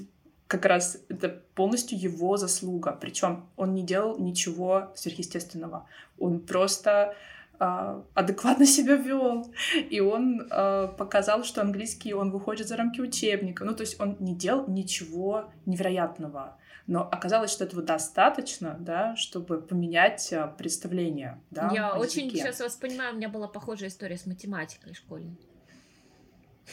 [0.48, 2.92] как раз это полностью его заслуга.
[2.92, 5.88] Причем он не делал ничего сверхъестественного.
[6.20, 7.16] Он просто
[7.60, 9.52] э, адекватно себя вел.
[9.90, 13.64] И он э, показал, что английский он выходит за рамки учебника.
[13.64, 16.58] Ну, то есть он не делал ничего невероятного
[16.92, 21.42] но оказалось, что этого достаточно, да, чтобы поменять а, представление.
[21.50, 25.38] Да, Я очень сейчас вас понимаю, у меня была похожая история с математикой школьной.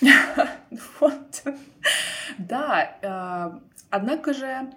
[1.01, 1.45] Вот.
[2.37, 4.73] Да, а, однако же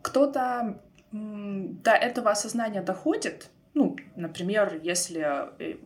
[0.00, 5.78] кто-то до этого осознания доходит, ну, например, если э,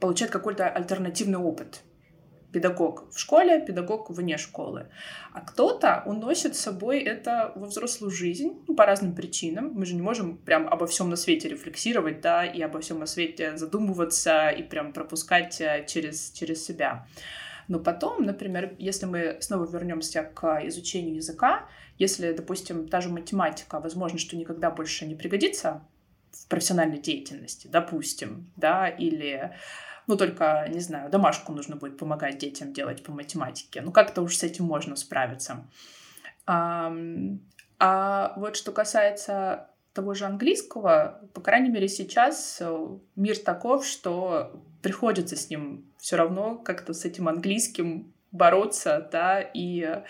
[0.00, 1.82] получает какой-то альтернативный опыт,
[2.52, 4.88] педагог в школе, педагог вне школы.
[5.32, 9.72] А кто-то уносит с собой это во взрослую жизнь ну, по разным причинам.
[9.74, 13.06] Мы же не можем прям обо всем на свете рефлексировать, да, и обо всем на
[13.06, 17.06] свете задумываться и прям пропускать э, через, через себя.
[17.68, 21.66] Но потом, например, если мы снова вернемся к изучению языка,
[21.98, 25.82] если, допустим, та же математика, возможно, что никогда больше не пригодится
[26.32, 29.54] в профессиональной деятельности, допустим, да, или
[30.06, 33.80] ну, только, не знаю, домашку нужно будет помогать детям делать по математике.
[33.82, 35.66] Ну, как-то уж с этим можно справиться.
[36.46, 36.92] А,
[37.78, 44.62] а вот что касается того же английского, по крайней мере, сейчас э, мир таков, что
[44.80, 50.02] приходится с ним все равно как-то с этим английским бороться, да, и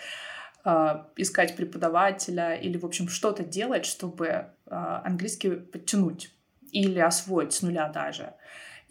[0.63, 6.31] э, искать преподавателя или, в общем, что-то делать, чтобы э, английский подтянуть
[6.71, 8.33] или освоить с нуля даже.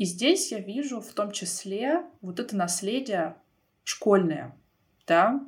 [0.02, 3.36] И здесь я вижу в том числе вот это наследие
[3.84, 4.58] школьное,
[5.06, 5.40] да,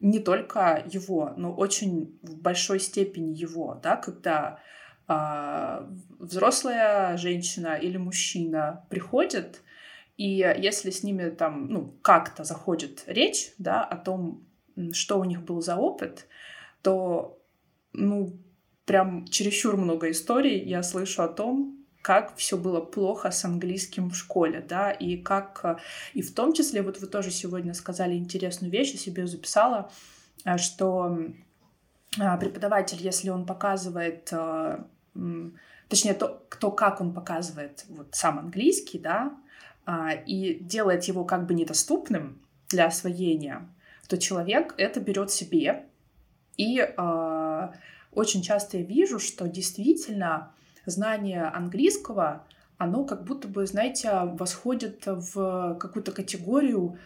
[0.00, 4.60] не только его, но очень в большой степени его, да, когда
[5.08, 5.86] э,
[6.20, 9.60] взрослая женщина или мужчина приходит,
[10.16, 14.42] и если с ними там, ну, как-то заходит речь, да, о том,
[14.92, 16.28] что у них был за опыт,
[16.80, 17.38] то,
[17.92, 18.40] ну,
[18.86, 21.77] прям чересчур много историй я слышу о том,
[22.08, 25.76] как все было плохо с английским в школе, да, и как, э,
[26.14, 29.90] и в том числе, вот вы тоже сегодня сказали интересную вещь, я себе записала,
[30.46, 31.18] э, что
[32.18, 34.32] э, преподаватель, если он показывает,
[35.88, 39.36] точнее, то, кто как он показывает вот сам английский, да,
[40.26, 42.40] и делает его как бы недоступным
[42.70, 43.68] для освоения,
[44.08, 45.84] то человек это берет себе.
[46.56, 46.80] И
[48.12, 50.52] очень часто я вижу, что действительно
[50.90, 52.44] знание английского,
[52.78, 56.98] оно как будто бы, знаете, восходит в какую-то категорию,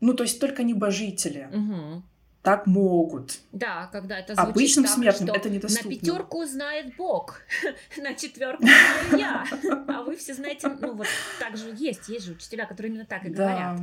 [0.00, 1.48] ну, то есть только небожители.
[1.52, 2.02] Угу.
[2.42, 3.38] Так могут.
[3.52, 5.90] Да, когда это звучит Обычным так, смертным что это недоступно.
[5.90, 7.40] На пятерку знает Бог,
[7.96, 8.64] на четверку
[9.16, 9.44] я.
[9.88, 11.06] А вы все знаете, ну вот
[11.38, 13.78] так же есть, есть же учителя, которые именно так и говорят.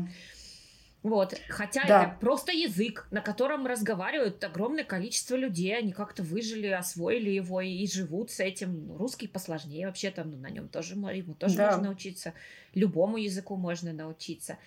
[1.02, 2.04] Вот, хотя да.
[2.04, 7.88] это просто язык, на котором разговаривают огромное количество людей, они как-то выжили, освоили его и
[7.88, 8.88] живут с этим.
[8.88, 11.68] Ну, русский посложнее вообще-то, ну, на нем тоже, ему тоже да.
[11.68, 12.34] можно научиться,
[12.74, 14.58] любому языку можно научиться.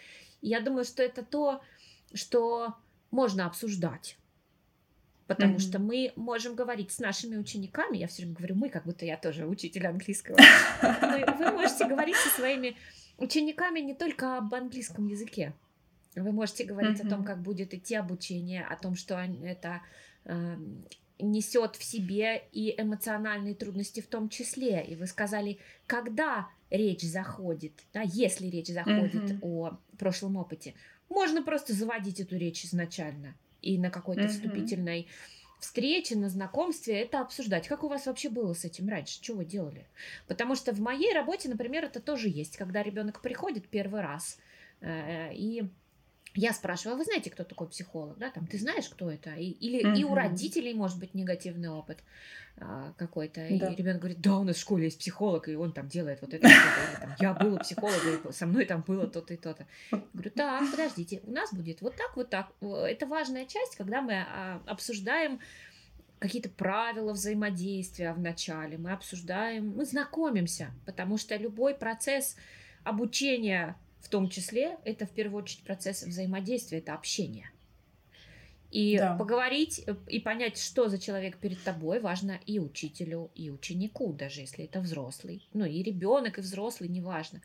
[0.41, 1.61] я думаю, что это то,
[2.15, 2.77] что
[3.11, 4.17] можно обсуждать.
[5.27, 5.61] Потому mm-hmm.
[5.61, 9.17] что мы можем говорить с нашими учениками, я все время говорю мы, как будто я
[9.17, 10.37] тоже учитель английского.
[10.83, 12.77] Вы можете говорить со своими
[13.19, 15.55] учениками не только об английском языке,
[16.15, 17.07] вы можете говорить mm-hmm.
[17.07, 19.81] о том, как будет идти обучение, о том, что это
[20.25, 20.57] э,
[21.19, 24.85] несет в себе и эмоциональные трудности в том числе.
[24.85, 29.39] И вы сказали, когда речь заходит, да, если речь заходит mm-hmm.
[29.43, 30.75] о прошлом опыте,
[31.09, 34.29] можно просто заводить эту речь изначально и на какой-то mm-hmm.
[34.29, 35.09] вступительной
[35.61, 37.69] встрече, на знакомстве это обсуждать.
[37.69, 39.23] Как у вас вообще было с этим раньше?
[39.23, 39.87] Что вы делали?
[40.27, 44.39] Потому что в моей работе, например, это тоже есть, когда ребенок приходит первый раз
[44.81, 45.71] э, и
[46.35, 49.35] я спрашиваю, а вы знаете, кто такой психолог, да, там, ты знаешь, кто это?
[49.35, 50.01] И, или mm-hmm.
[50.01, 51.99] и у родителей может быть негативный опыт
[52.59, 53.69] а, какой-то, да.
[53.69, 56.33] и ребенок говорит, да, у нас в школе есть психолог, и он там делает вот
[56.33, 59.67] это, или, там, я была психологом, и со мной там было то-то и то-то.
[60.13, 62.53] Говорю, так, подождите, у нас будет вот так, вот так.
[62.61, 65.41] Это важная часть, когда мы а, обсуждаем
[66.19, 72.37] какие-то правила взаимодействия в начале, мы обсуждаем, мы знакомимся, потому что любой процесс
[72.85, 77.51] обучения в том числе это в первую очередь процесс взаимодействия, это общение.
[78.71, 79.17] И да.
[79.17, 84.41] поговорить э, и понять, что за человек перед тобой, важно и учителю, и ученику, даже
[84.41, 85.47] если это взрослый.
[85.53, 87.43] Ну, и ребенок, и взрослый, неважно.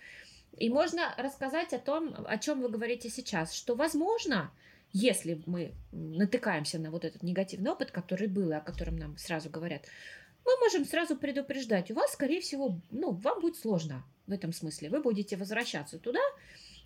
[0.58, 4.52] И можно рассказать о том, о чем вы говорите сейчас, что возможно,
[4.94, 9.50] если мы натыкаемся на вот этот негативный опыт, который был, и о котором нам сразу
[9.50, 9.84] говорят,
[10.48, 14.90] мы можем сразу предупреждать, у вас, скорее всего, ну, вам будет сложно в этом смысле.
[14.90, 16.22] Вы будете возвращаться туда,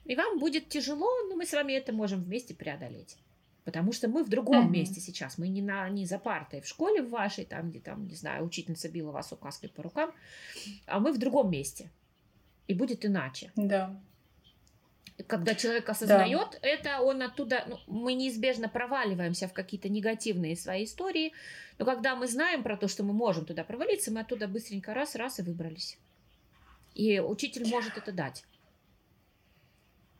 [0.05, 3.17] и вам будет тяжело, но мы с вами это можем вместе преодолеть.
[3.63, 4.71] Потому что мы в другом mm-hmm.
[4.71, 5.37] месте сейчас.
[5.37, 8.43] Мы не, на, не за партой в школе в вашей, там, где там, не знаю,
[8.45, 10.11] учительница била вас указкой по рукам,
[10.87, 11.91] а мы в другом месте.
[12.67, 13.51] И будет иначе.
[13.55, 13.95] Да.
[15.27, 16.67] Когда человек осознает да.
[16.67, 21.33] это, он оттуда, ну, мы неизбежно проваливаемся в какие-то негативные свои истории,
[21.81, 25.39] но когда мы знаем про то, что мы можем туда провалиться, мы оттуда быстренько раз-раз
[25.39, 25.97] и выбрались.
[26.93, 28.43] И учитель может это дать.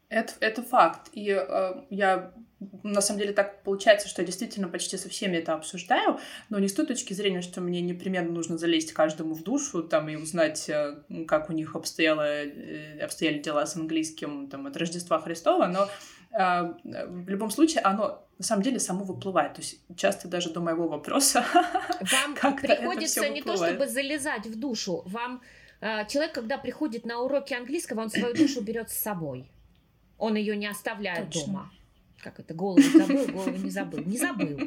[0.10, 1.10] Это, это факт.
[1.14, 2.34] И э, я
[2.82, 6.20] на самом деле так получается, что я действительно почти со всеми это обсуждаю,
[6.50, 10.10] но не с той точки зрения, что мне непременно нужно залезть каждому в душу там
[10.10, 10.96] и узнать, э,
[11.28, 15.88] как у них обстояло, э, обстояли дела с английским там, от Рождества Христова, но
[16.32, 16.74] э,
[17.06, 19.54] в любом случае оно на самом деле само выплывает.
[19.54, 21.46] То есть часто даже до моего вопроса.
[22.12, 25.42] Вам приходится не то чтобы залезать в душу, вам
[25.82, 29.52] э, человек, когда приходит на уроки английского, он свою душу берет с собой.
[30.18, 31.46] Он ее не оставляет Точно.
[31.46, 31.72] дома.
[32.24, 34.00] Как это, голову забыл, голову не забыл.
[34.06, 34.60] Не забыл.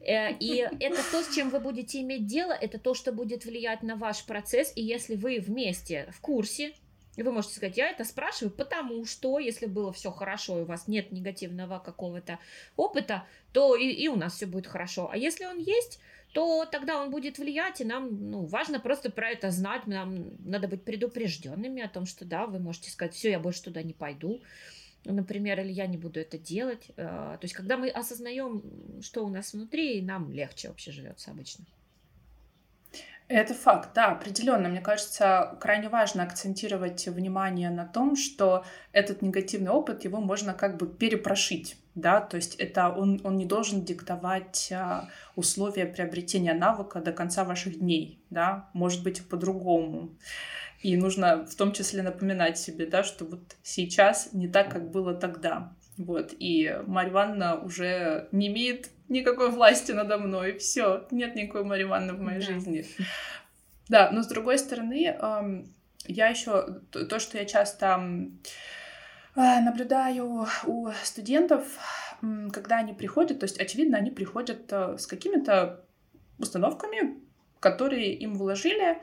[0.00, 3.82] Э, и это то, с чем вы будете иметь дело, это то, что будет влиять
[3.82, 4.72] на ваш процесс.
[4.76, 6.74] И если вы вместе в курсе,
[7.22, 10.86] вы можете сказать, я это спрашиваю, потому что, если было все хорошо, и у вас
[10.86, 12.38] нет негативного какого-то
[12.76, 15.08] опыта, то и, и у нас все будет хорошо.
[15.10, 16.00] А если он есть,
[16.32, 20.68] то тогда он будет влиять, и нам ну, важно просто про это знать, нам надо
[20.68, 24.42] быть предупрежденными о том, что да, вы можете сказать, все, я больше туда не пойду,
[25.04, 26.88] например, или я не буду это делать.
[26.96, 28.62] Э, то есть, когда мы осознаем,
[29.00, 31.64] что у нас внутри, нам легче вообще живется обычно.
[33.28, 34.68] Это факт, да, определенно.
[34.68, 40.76] Мне кажется, крайне важно акцентировать внимание на том, что этот негативный опыт, его можно как
[40.76, 47.00] бы перепрошить, да, то есть это он, он не должен диктовать а, условия приобретения навыка
[47.00, 50.10] до конца ваших дней, да, может быть по-другому.
[50.82, 55.14] И нужно в том числе напоминать себе, да, что вот сейчас не так, как было
[55.14, 55.72] тогда.
[55.96, 60.58] Вот, и Марья Ивановна уже не имеет никакой власти надо мной.
[60.58, 62.46] Все, нет никакой Марьи Ивановны в моей да.
[62.46, 62.86] жизни.
[63.88, 65.16] Да, но с другой стороны,
[66.06, 68.00] я еще то, что я часто
[69.36, 71.64] а, наблюдаю у студентов,
[72.52, 75.84] когда они приходят, то есть, очевидно, они приходят э, с какими-то
[76.38, 77.20] установками,
[77.60, 79.02] которые им вложили,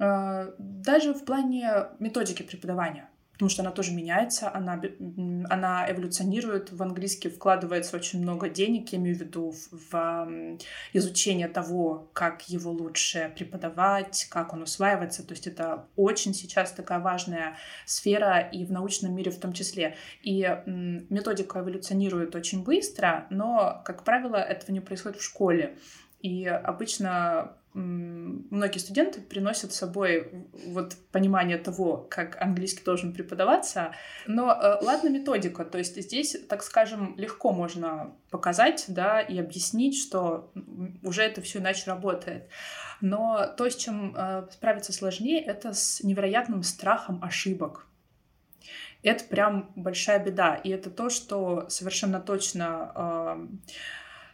[0.00, 4.82] э, даже в плане методики преподавания потому что она тоже меняется, она,
[5.48, 10.58] она эволюционирует, в английский вкладывается очень много денег, я имею в виду в, в
[10.92, 16.98] изучение того, как его лучше преподавать, как он усваивается, то есть это очень сейчас такая
[16.98, 19.94] важная сфера и в научном мире в том числе.
[20.24, 25.78] И методика эволюционирует очень быстро, но, как правило, этого не происходит в школе.
[26.22, 33.92] И обычно многие студенты приносят с собой вот понимание того, как английский должен преподаваться.
[34.26, 39.96] Но э, ладно методика, то есть здесь, так скажем, легко можно показать, да, и объяснить,
[39.98, 40.52] что
[41.02, 42.48] уже это все иначе работает.
[43.00, 47.86] Но то, с чем э, справиться сложнее, это с невероятным страхом ошибок.
[49.04, 50.56] Это прям большая беда.
[50.56, 53.46] И это то, что совершенно точно э,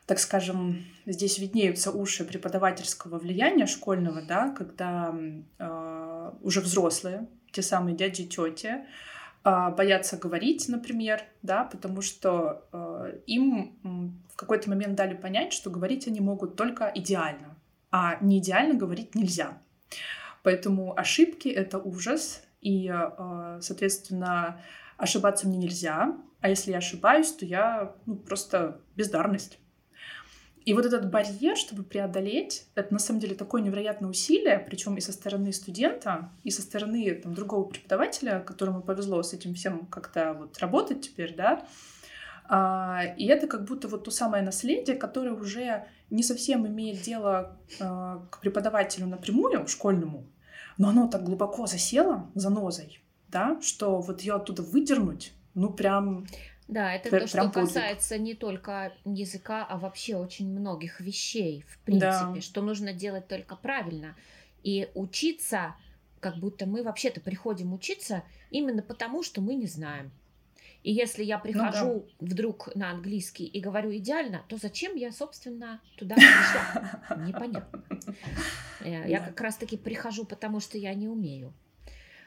[0.06, 5.14] так скажем, здесь виднеются уши преподавательского влияния школьного, да, когда
[5.58, 8.84] э, уже взрослые, те самые дяди и тети,
[9.44, 15.70] э, боятся говорить, например, да, потому что э, им в какой-то момент дали понять, что
[15.70, 17.56] говорить они могут только идеально,
[17.90, 19.58] а не идеально говорить нельзя.
[20.42, 24.60] Поэтому ошибки— это ужас, и, э, соответственно,
[24.98, 29.58] ошибаться мне нельзя, а если я ошибаюсь, то я ну, просто бездарность.
[30.64, 35.00] И вот этот барьер, чтобы преодолеть, это на самом деле такое невероятное усилие, причем и
[35.00, 40.32] со стороны студента, и со стороны там, другого преподавателя, которому повезло с этим всем как-то
[40.32, 41.66] вот работать теперь, да.
[42.48, 47.58] А, и это как будто вот то самое наследие, которое уже не совсем имеет дело
[47.80, 50.26] а, к преподавателю напрямую, школьному,
[50.78, 56.26] но оно так глубоко засело занозой, да, что вот ее оттуда выдернуть, ну прям
[56.68, 62.34] да, это то, что касается не только языка, а вообще очень многих вещей, в принципе,
[62.34, 62.40] да.
[62.40, 64.16] что нужно делать только правильно.
[64.62, 65.74] И учиться,
[66.20, 70.10] как будто мы вообще-то приходим учиться именно потому, что мы не знаем.
[70.82, 72.26] И если я прихожу ну, да.
[72.26, 77.16] вдруг на английский и говорю идеально, то зачем я, собственно, туда пришла?
[77.26, 77.82] Непонятно.
[78.80, 81.54] Э, я как раз-таки прихожу, потому что я не умею.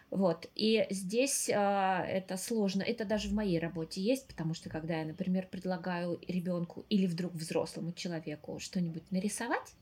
[0.09, 0.49] Вот.
[0.55, 2.81] И здесь а, это сложно.
[2.81, 7.33] Это даже в моей работе есть, потому что когда я, например, предлагаю ребенку или вдруг
[7.33, 9.73] взрослому человеку что-нибудь нарисовать,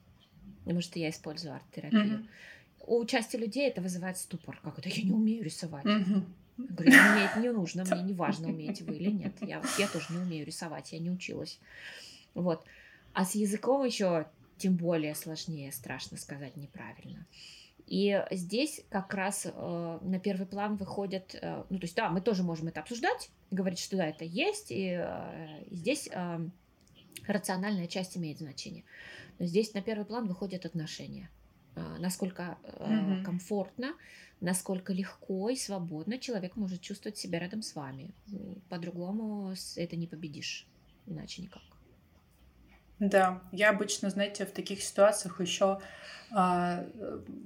[0.64, 2.28] потому что я использую арт-терапию, mm-hmm.
[2.88, 4.60] у части людей это вызывает ступор.
[4.64, 4.90] Как это?
[4.90, 5.86] Я не умею рисовать.
[5.86, 6.24] Mm-hmm.
[6.58, 9.34] Я говорю, уметь не нужно, мне не важно, умеете вы или нет.
[9.42, 11.60] Я, я тоже не умею рисовать, я не училась.
[12.34, 12.66] Вот.
[13.14, 14.26] А с языком еще
[14.58, 17.26] тем более сложнее, страшно сказать неправильно.
[17.88, 22.20] И здесь как раз э, на первый план выходят, э, ну то есть да, мы
[22.20, 26.40] тоже можем это обсуждать, говорить, что да, это есть, и, э, и здесь э,
[27.28, 28.84] рациональная часть имеет значение.
[29.38, 31.30] Но здесь на первый план выходят отношения.
[31.76, 33.24] Э, насколько э, mm-hmm.
[33.24, 33.94] комфортно,
[34.42, 38.12] насколько легко и свободно человек может чувствовать себя рядом с вами.
[38.70, 40.66] По-другому это не победишь,
[41.06, 41.62] иначе никак.
[43.00, 45.80] Да, я обычно, знаете, в таких ситуациях еще
[46.32, 46.86] а,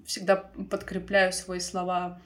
[0.06, 2.22] всегда подкрепляю свои слова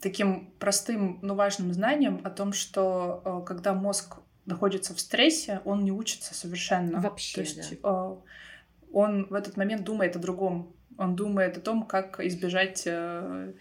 [0.00, 5.84] таким простым, но важным знанием о том, что а, когда мозг находится в стрессе, он
[5.84, 7.00] не учится совершенно.
[7.00, 7.88] Вообще, То есть да.
[7.88, 8.18] а,
[8.92, 10.74] он в этот момент думает о другом.
[10.98, 13.54] Он думает о том, как избежать э,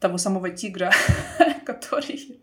[0.00, 0.92] того самого тигра,
[1.88, 2.40] который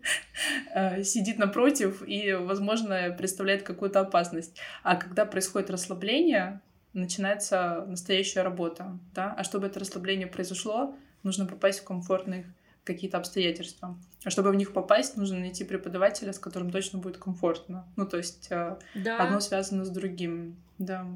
[0.74, 4.58] э, сидит напротив и, возможно, представляет какую-то опасность.
[4.82, 6.60] А когда происходит расслабление,
[6.92, 9.34] начинается настоящая работа, да?
[9.36, 12.52] А чтобы это расслабление произошло, нужно попасть в комфортные
[12.84, 13.98] какие-то обстоятельства.
[14.24, 17.84] А чтобы в них попасть, нужно найти преподавателя, с которым точно будет комфортно.
[17.96, 19.18] Ну, то есть э, да.
[19.18, 21.06] одно связано с другим, да.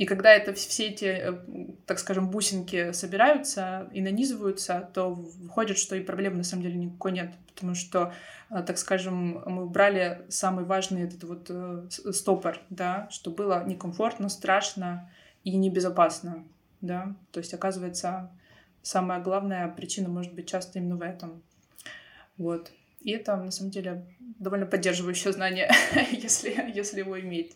[0.00, 5.94] И когда это все эти, э, так скажем, бусинки собираются и нанизываются, то выходит, что
[5.94, 8.14] и проблемы на самом деле никакой нет, потому что,
[8.48, 14.30] э, так скажем, мы убрали самый важный этот вот э, стопор, да, что было некомфортно,
[14.30, 15.12] страшно
[15.44, 16.44] и небезопасно,
[16.80, 18.30] да, то есть, оказывается,
[18.80, 21.42] самая главная причина может быть часто именно в этом,
[22.38, 22.72] вот.
[23.02, 25.70] И это, на самом деле, довольно поддерживающее знание,
[26.10, 27.54] если, если его иметь.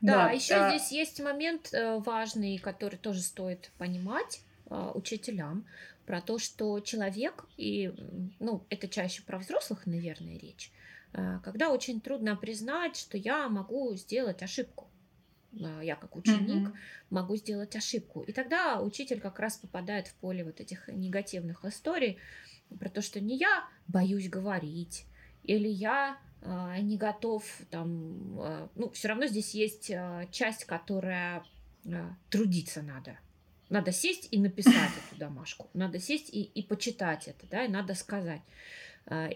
[0.00, 0.70] Да, да еще а...
[0.70, 4.40] здесь есть момент э, важный, который тоже стоит понимать
[4.70, 5.66] э, учителям,
[6.06, 7.92] про то, что человек, и,
[8.38, 10.70] ну, это чаще про взрослых, наверное, речь,
[11.12, 14.88] э, когда очень трудно признать, что я могу сделать ошибку.
[15.52, 16.76] Э, я как ученик mm-hmm.
[17.10, 18.22] могу сделать ошибку.
[18.22, 22.18] И тогда учитель как раз попадает в поле вот этих негативных историй
[22.78, 25.06] про то, что не я боюсь говорить,
[25.42, 31.44] или я не готов там, э, ну, все равно здесь есть э, часть, которая
[32.30, 33.18] трудиться надо.
[33.68, 35.68] Надо сесть и написать эту домашку.
[35.74, 38.40] Надо сесть и, и почитать это, да, и надо сказать.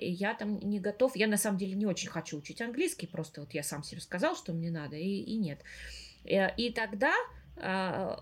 [0.00, 1.14] И я там не готов.
[1.14, 4.34] Я на самом деле не очень хочу учить английский, просто вот я сам себе сказал,
[4.34, 5.60] что мне надо, и, и нет.
[6.24, 7.12] И тогда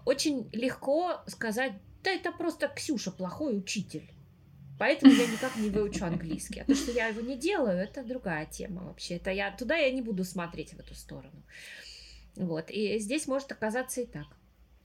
[0.04, 4.10] очень легко сказать, да это просто Ксюша плохой учитель.
[4.78, 6.60] Поэтому я никак не выучу английский.
[6.60, 9.16] А то, что я его не делаю, это другая тема вообще.
[9.16, 11.42] Это я, туда я не буду смотреть в эту сторону.
[12.34, 12.70] Вот.
[12.70, 14.26] И здесь может оказаться и так.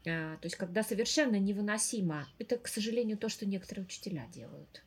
[0.07, 4.81] А, то есть, когда совершенно невыносимо, это, к сожалению, то, что некоторые учителя делают.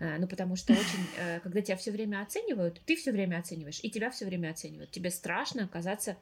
[0.00, 3.80] А, ну, потому что очень, э, когда тебя все время оценивают, ты все время оцениваешь,
[3.82, 4.90] и тебя все время оценивают.
[4.90, 6.16] Тебе страшно оказаться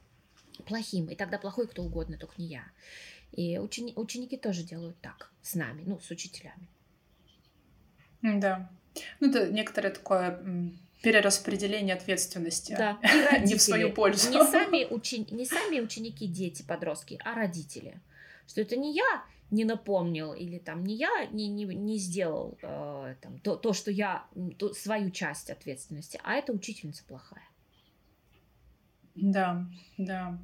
[0.66, 2.64] плохим, и тогда плохой кто угодно, только не я.
[3.32, 6.68] И учени, ученики тоже делают так с нами, ну, с учителями.
[8.34, 8.68] Да.
[9.20, 10.40] Ну, это некоторое такое
[11.02, 12.74] перераспределение ответственности.
[12.76, 13.46] Да, и родители.
[13.46, 14.30] не в свою пользу.
[14.30, 15.26] Не сами, учени...
[15.30, 18.00] не сами ученики, дети, подростки, а родители.
[18.48, 23.14] Что это не я не напомнил или там не я не, не, не сделал э,
[23.20, 24.24] там, то, то, что я,
[24.58, 27.44] то, свою часть ответственности, а это учительница плохая.
[29.14, 29.64] Да,
[29.96, 30.38] да.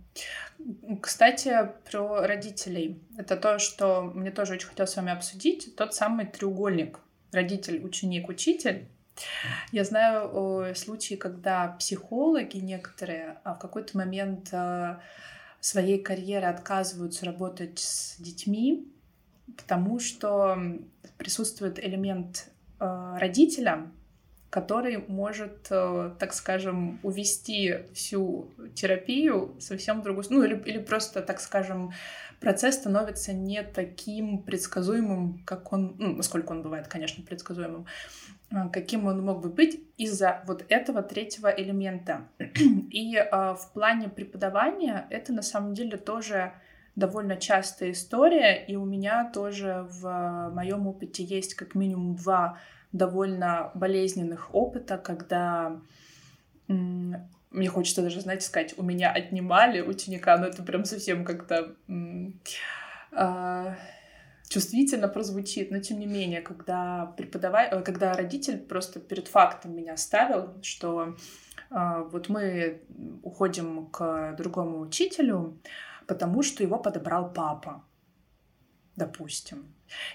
[1.00, 3.02] Кстати, про родителей.
[3.18, 5.76] Это то, что мне тоже очень хотелось с вами обсудить.
[5.76, 6.98] Тот самый треугольник
[7.32, 8.86] родитель, ученик, учитель.
[9.72, 14.98] Я знаю случаи, когда психологи некоторые а в какой-то момент э,
[15.60, 18.90] своей карьеры отказываются работать с детьми,
[19.56, 20.58] потому что
[21.18, 22.48] присутствует элемент
[22.80, 23.90] э, родителя,
[24.52, 31.22] который может, э, так скажем, увести всю терапию совсем в другую ну или, или просто,
[31.22, 31.92] так скажем,
[32.38, 37.86] процесс становится не таким предсказуемым, как он, ну, насколько он бывает, конечно, предсказуемым,
[38.50, 42.28] а, каким он мог бы быть из-за вот этого третьего элемента.
[42.90, 46.52] И э, в плане преподавания это на самом деле тоже
[46.94, 52.58] довольно частая история, и у меня тоже в моем опыте есть как минимум два
[52.92, 55.80] довольно болезненных опыта, когда
[56.68, 61.74] мне хочется даже, знаете, сказать, у меня отнимали ученика, но это прям совсем как-то
[63.12, 63.74] э,
[64.48, 69.96] чувствительно прозвучит, но тем не менее, когда преподаватель, э, когда родитель просто перед фактом меня
[69.96, 71.16] ставил, что
[71.70, 72.82] э, вот мы
[73.22, 75.58] уходим к другому учителю,
[76.06, 77.84] потому что его подобрал папа,
[78.96, 79.74] допустим.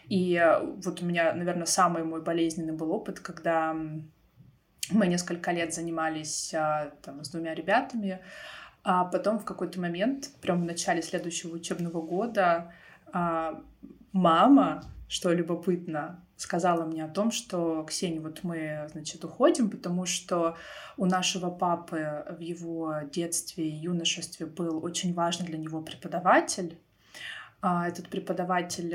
[0.10, 0.42] И
[0.84, 3.76] вот у меня, наверное, самый мой болезненный был опыт, когда
[4.90, 8.20] мы несколько лет занимались а, там, с двумя ребятами,
[8.84, 12.72] а потом в какой-то момент, прямо в начале следующего учебного года,
[13.12, 13.62] а,
[14.14, 20.56] мама, что любопытно, сказала мне о том, что Ксения, вот мы, значит, уходим, потому что
[20.96, 26.78] у нашего папы в его детстве и юношестве был очень важный для него преподаватель.
[27.62, 28.94] Этот преподаватель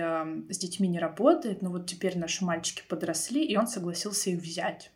[0.49, 4.93] с детьми не работает, но вот теперь наши мальчики подросли, и он согласился их взять.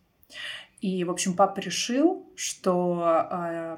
[0.81, 3.77] И, в общем, папа решил, что,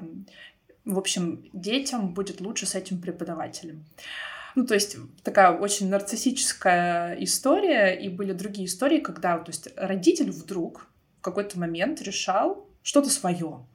[0.85, 3.85] в общем, детям будет лучше с этим преподавателем.
[4.55, 10.31] Ну, то есть такая очень нарциссическая история, и были другие истории, когда, то есть, родитель
[10.31, 10.87] вдруг
[11.19, 13.65] в какой-то момент решал что-то свое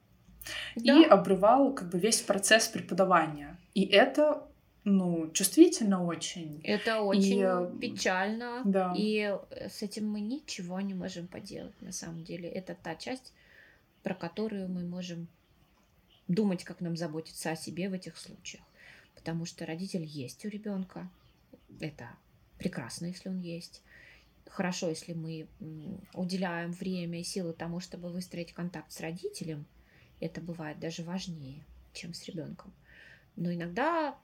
[0.75, 0.99] да.
[0.99, 3.57] и обрывал как бы весь процесс преподавания.
[3.73, 4.47] И это
[4.87, 6.61] ну, чувствительно очень.
[6.63, 8.61] Это очень и, э, печально.
[8.65, 8.93] Да.
[8.95, 12.47] И э, с этим мы ничего не можем поделать, на самом деле.
[12.47, 13.33] Это та часть,
[14.03, 15.27] про которую мы можем
[16.27, 18.63] думать, как нам заботиться о себе в этих случаях.
[19.15, 21.09] Потому что родитель есть у ребенка.
[21.79, 22.07] Это
[22.59, 23.81] прекрасно, если он есть.
[24.47, 25.47] Хорошо, если мы
[26.13, 29.65] уделяем время и силы тому, чтобы выстроить контакт с родителем.
[30.19, 32.71] Это бывает даже важнее, чем с ребенком.
[33.35, 34.15] Но иногда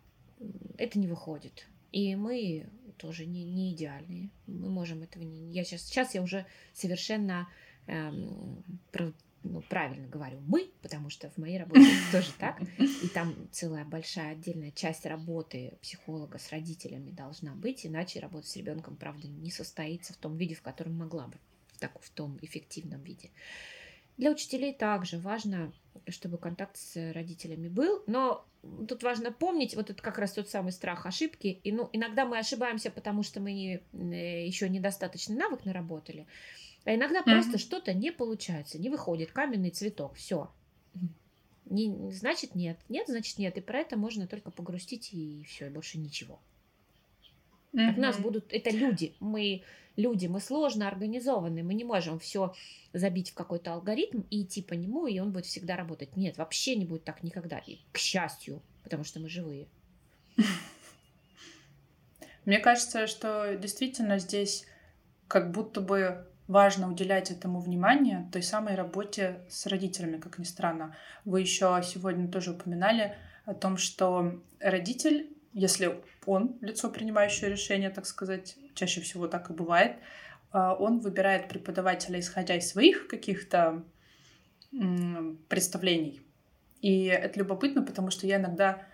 [0.77, 1.67] это не выходит.
[1.91, 4.29] И мы тоже не, не идеальные.
[4.47, 5.51] Мы можем этого не...
[5.51, 7.47] Я сейчас, сейчас я уже совершенно
[7.87, 9.11] эм, про,
[9.43, 12.61] ну, правильно говорю мы, потому что в моей работе тоже так.
[12.77, 18.55] И там целая большая отдельная часть работы психолога с родителями должна быть, иначе работа с
[18.55, 21.37] ребенком, правда, не состоится в том виде, в котором могла бы,
[21.73, 23.31] в, так, в том эффективном виде.
[24.21, 25.73] Для учителей также важно,
[26.07, 28.45] чтобы контакт с родителями был, но
[28.87, 31.59] тут важно помнить, вот это как раз тот самый страх ошибки.
[31.63, 36.27] И, ну, иногда мы ошибаемся, потому что мы не, э, еще недостаточно навык наработали,
[36.85, 37.33] а иногда mm-hmm.
[37.33, 40.51] просто что-то не получается, не выходит, каменный цветок, все.
[41.65, 42.77] Не, значит нет.
[42.89, 43.57] Нет, значит нет.
[43.57, 46.39] И про это можно только погрустить и все, и больше ничего.
[47.73, 47.89] Mm-hmm.
[47.89, 48.53] От нас будут...
[48.53, 49.15] Это люди.
[49.19, 49.63] Мы
[49.95, 51.63] люди, мы сложно организованы.
[51.63, 52.53] Мы не можем все
[52.93, 56.15] забить в какой-то алгоритм и идти по нему, и он будет всегда работать.
[56.15, 57.59] Нет, вообще не будет так никогда.
[57.59, 59.67] И, к счастью, потому что мы живые.
[62.45, 64.65] Мне кажется, что действительно здесь
[65.27, 70.95] как будто бы важно уделять этому внимание, той самой работе с родителями, как ни странно.
[71.23, 73.15] Вы еще сегодня тоже упоминали
[73.45, 79.53] о том, что родитель, если он лицо, принимающее решение, так сказать, чаще всего так и
[79.53, 79.97] бывает,
[80.51, 83.83] а, он выбирает преподавателя, исходя из своих каких-то
[85.49, 86.21] представлений.
[86.81, 88.87] И это любопытно, потому что я иногда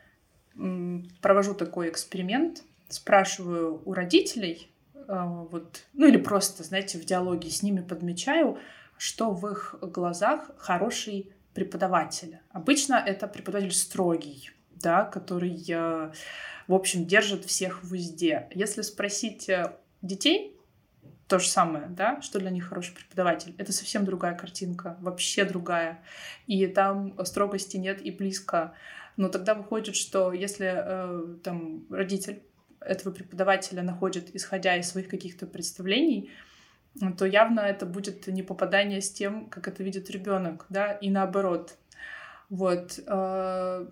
[1.22, 4.72] провожу такой эксперимент, спрашиваю у родителей,
[5.08, 8.58] а, вот, ну или просто, знаете, в диалоге с ними подмечаю,
[8.98, 12.40] что в их глазах хороший преподаватель.
[12.50, 14.50] Обычно это преподаватель строгий,
[14.82, 16.12] да, который, э,
[16.68, 18.48] в общем, держит всех в узде.
[18.54, 20.58] Если спросить э, детей,
[21.28, 23.54] то же самое, да, что для них хороший преподаватель.
[23.58, 26.02] Это совсем другая картинка, вообще другая.
[26.48, 28.74] И там строгости нет и близко.
[29.18, 32.44] Но тогда выходит, что если э, там родитель
[32.80, 36.30] этого преподавателя находит, исходя из своих каких-то представлений,
[37.18, 41.76] то явно это будет не попадание с тем, как это видит ребенок, да, и наоборот.
[42.50, 43.00] Вот.
[43.06, 43.88] Э,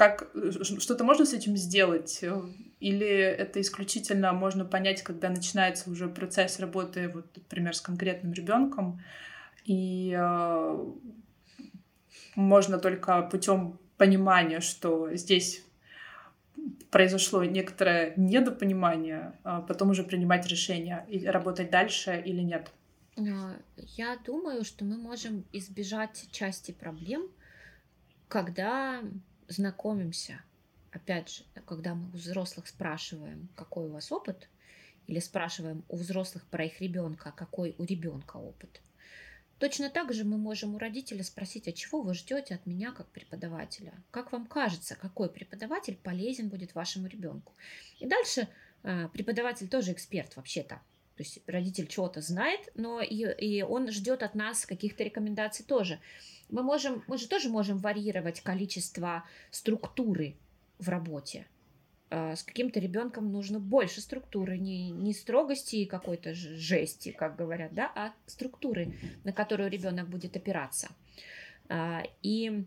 [0.00, 0.30] как
[0.78, 2.24] что-то можно с этим сделать?
[2.80, 9.02] Или это исключительно можно понять, когда начинается уже процесс работы, вот, например, с конкретным ребенком,
[9.66, 10.86] и э,
[12.34, 15.66] можно только путем понимания, что здесь
[16.90, 22.70] произошло некоторое недопонимание, а потом уже принимать решение и работать дальше или нет?
[23.18, 27.28] А, я думаю, что мы можем избежать части проблем,
[28.28, 29.02] когда
[29.50, 30.40] знакомимся.
[30.90, 34.48] Опять же, когда мы у взрослых спрашиваем, какой у вас опыт,
[35.06, 38.80] или спрашиваем у взрослых про их ребенка, какой у ребенка опыт–
[39.60, 43.06] Точно так же мы можем у родителя спросить, а чего вы ждете от меня как
[43.08, 43.92] преподавателя?
[44.10, 47.52] Как вам кажется, какой преподаватель полезен будет вашему ребенку?
[47.98, 48.48] И дальше
[48.82, 50.76] э, преподаватель тоже эксперт вообще-то.
[51.16, 56.00] То есть родитель чего-то знает, но и, и он ждет от нас каких-то рекомендаций тоже.
[56.50, 60.36] Мы, можем, мы же тоже можем варьировать количество структуры
[60.78, 61.46] в работе.
[62.10, 67.72] А, с каким-то ребенком нужно больше структуры, не, не строгости и какой-то жести, как говорят,
[67.72, 68.94] да, а структуры,
[69.24, 70.88] на которую ребенок будет опираться.
[71.68, 72.64] А, и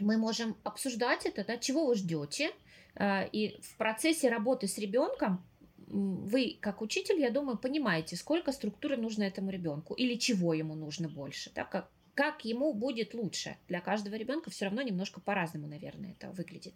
[0.00, 2.50] мы можем обсуждать это, да, чего вы ждете.
[2.94, 5.42] А, и в процессе работы с ребенком
[5.88, 11.08] вы, как учитель, я думаю, понимаете, сколько структуры нужно этому ребенку или чего ему нужно
[11.08, 13.56] больше, да, как, как ему будет лучше.
[13.68, 16.74] Для каждого ребенка все равно немножко по-разному, наверное, это выглядит.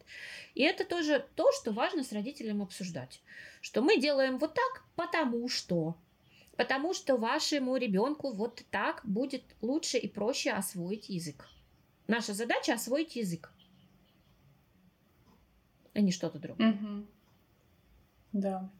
[0.54, 3.20] И это тоже то, что важно с родителем обсуждать.
[3.60, 5.96] Что мы делаем вот так, потому что.
[6.56, 11.48] Потому что вашему ребенку вот так будет лучше и проще освоить язык.
[12.06, 13.52] Наша задача освоить язык,
[15.92, 16.72] а не что-то другое.
[16.72, 17.06] Угу.
[18.32, 18.70] Да.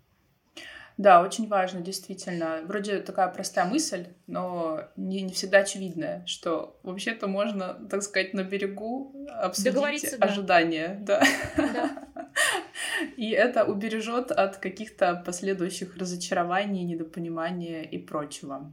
[0.97, 2.61] Да, очень важно, действительно.
[2.65, 8.43] Вроде такая простая мысль, но не, не всегда очевидная, что вообще-то можно, так сказать, на
[8.43, 10.99] берегу обсудить ожидания.
[11.03, 11.23] Да.
[11.57, 12.07] да.
[13.17, 18.73] И это убережет от каких-то последующих разочарований, недопонимания и прочего.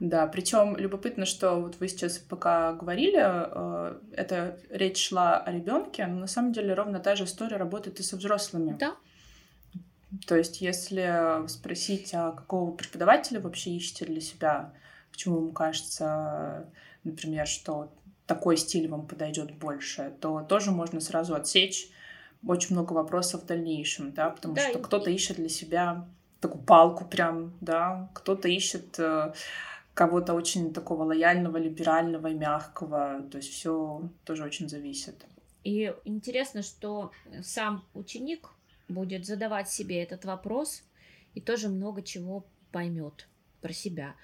[0.00, 6.06] Да, причем любопытно, что вот вы сейчас пока говорили, э, это речь шла о ребенке,
[6.06, 8.76] но на самом деле ровно та же история работает и со взрослыми.
[8.78, 8.96] Да.
[10.26, 14.72] То есть, если спросить, а какого преподавателя вообще ищете для себя,
[15.10, 16.68] почему вам кажется,
[17.04, 17.92] например, что
[18.26, 21.90] такой стиль вам подойдет больше, то тоже можно сразу отсечь
[22.46, 26.06] очень много вопросов в дальнейшем, да, потому да, что кто-то ищет для себя
[26.40, 29.32] такую палку прям, да, кто-то ищет э,
[29.94, 35.24] кого-то очень такого лояльного, либерального и мягкого, то есть все тоже очень зависит.
[35.62, 37.12] И интересно, что
[37.42, 38.50] сам ученик
[38.88, 40.82] будет задавать себе этот вопрос
[41.34, 43.28] и тоже много чего поймет
[43.60, 44.14] про себя.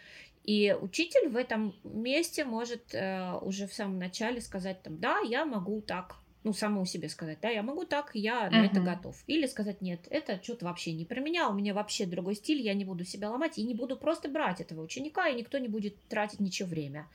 [0.45, 5.45] И учитель в этом месте может э, уже в самом начале сказать там, да, я
[5.45, 8.51] могу так, ну, самому себе сказать, да, я могу так, я uh-huh.
[8.51, 9.23] на это готов.
[9.27, 12.73] Или сказать, нет, это что-то вообще не про меня, у меня вообще другой стиль, я
[12.75, 15.95] не буду себя ломать и не буду просто брать этого ученика, и никто не будет
[16.09, 17.07] тратить ничего время.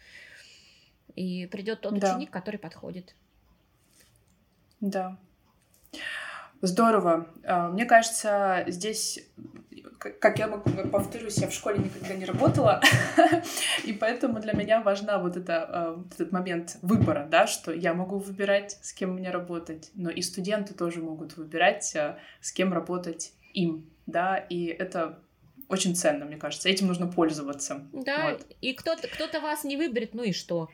[1.15, 2.11] И придет тот да.
[2.11, 3.15] ученик, который подходит.
[4.81, 5.17] Да.
[6.61, 7.27] Здорово.
[7.43, 9.19] А, мне кажется, здесь
[10.19, 12.81] как я могу, повторюсь, я в школе никогда не работала,
[13.83, 17.93] и поэтому для меня важна вот, это, э, вот этот момент выбора, да, что я
[17.93, 22.73] могу выбирать, с кем мне работать, но и студенты тоже могут выбирать, э, с кем
[22.73, 25.19] работать им, да, и это
[25.69, 26.69] очень ценно, мне кажется.
[26.69, 27.87] Этим нужно пользоваться.
[27.91, 28.45] Да, вот.
[28.61, 30.69] и кто-то кто вас не выберет, ну и что?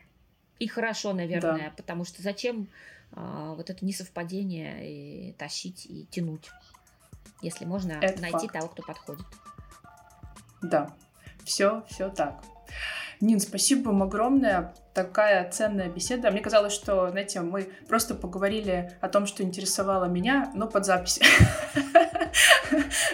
[0.60, 1.74] И хорошо, наверное, да.
[1.78, 6.50] потому что зачем а, вот это несовпадение и тащить и тянуть,
[7.42, 8.54] если можно это найти факт.
[8.54, 9.26] того, кто подходит.
[10.62, 10.94] Да,
[11.44, 12.44] все, все так.
[13.22, 14.74] Нин, спасибо вам огромное.
[14.94, 16.32] Такая ценная беседа.
[16.32, 21.20] Мне казалось, что, знаете, мы просто поговорили о том, что интересовало меня, но под запись.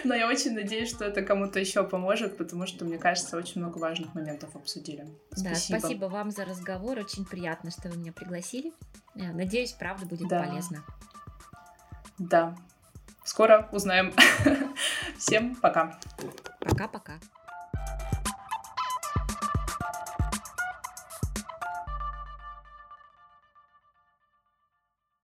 [0.03, 3.77] Но я очень надеюсь, что это кому-то еще поможет, потому что, мне кажется, очень много
[3.79, 5.05] важных моментов обсудили.
[5.31, 5.49] Спасибо.
[5.49, 6.97] Да, спасибо вам за разговор.
[6.99, 8.71] Очень приятно, что вы меня пригласили.
[9.15, 10.43] Надеюсь, правда будет да.
[10.43, 10.83] полезно.
[12.17, 12.55] Да.
[13.23, 14.13] Скоро узнаем.
[15.17, 15.99] Всем пока.
[16.61, 17.19] Пока-пока.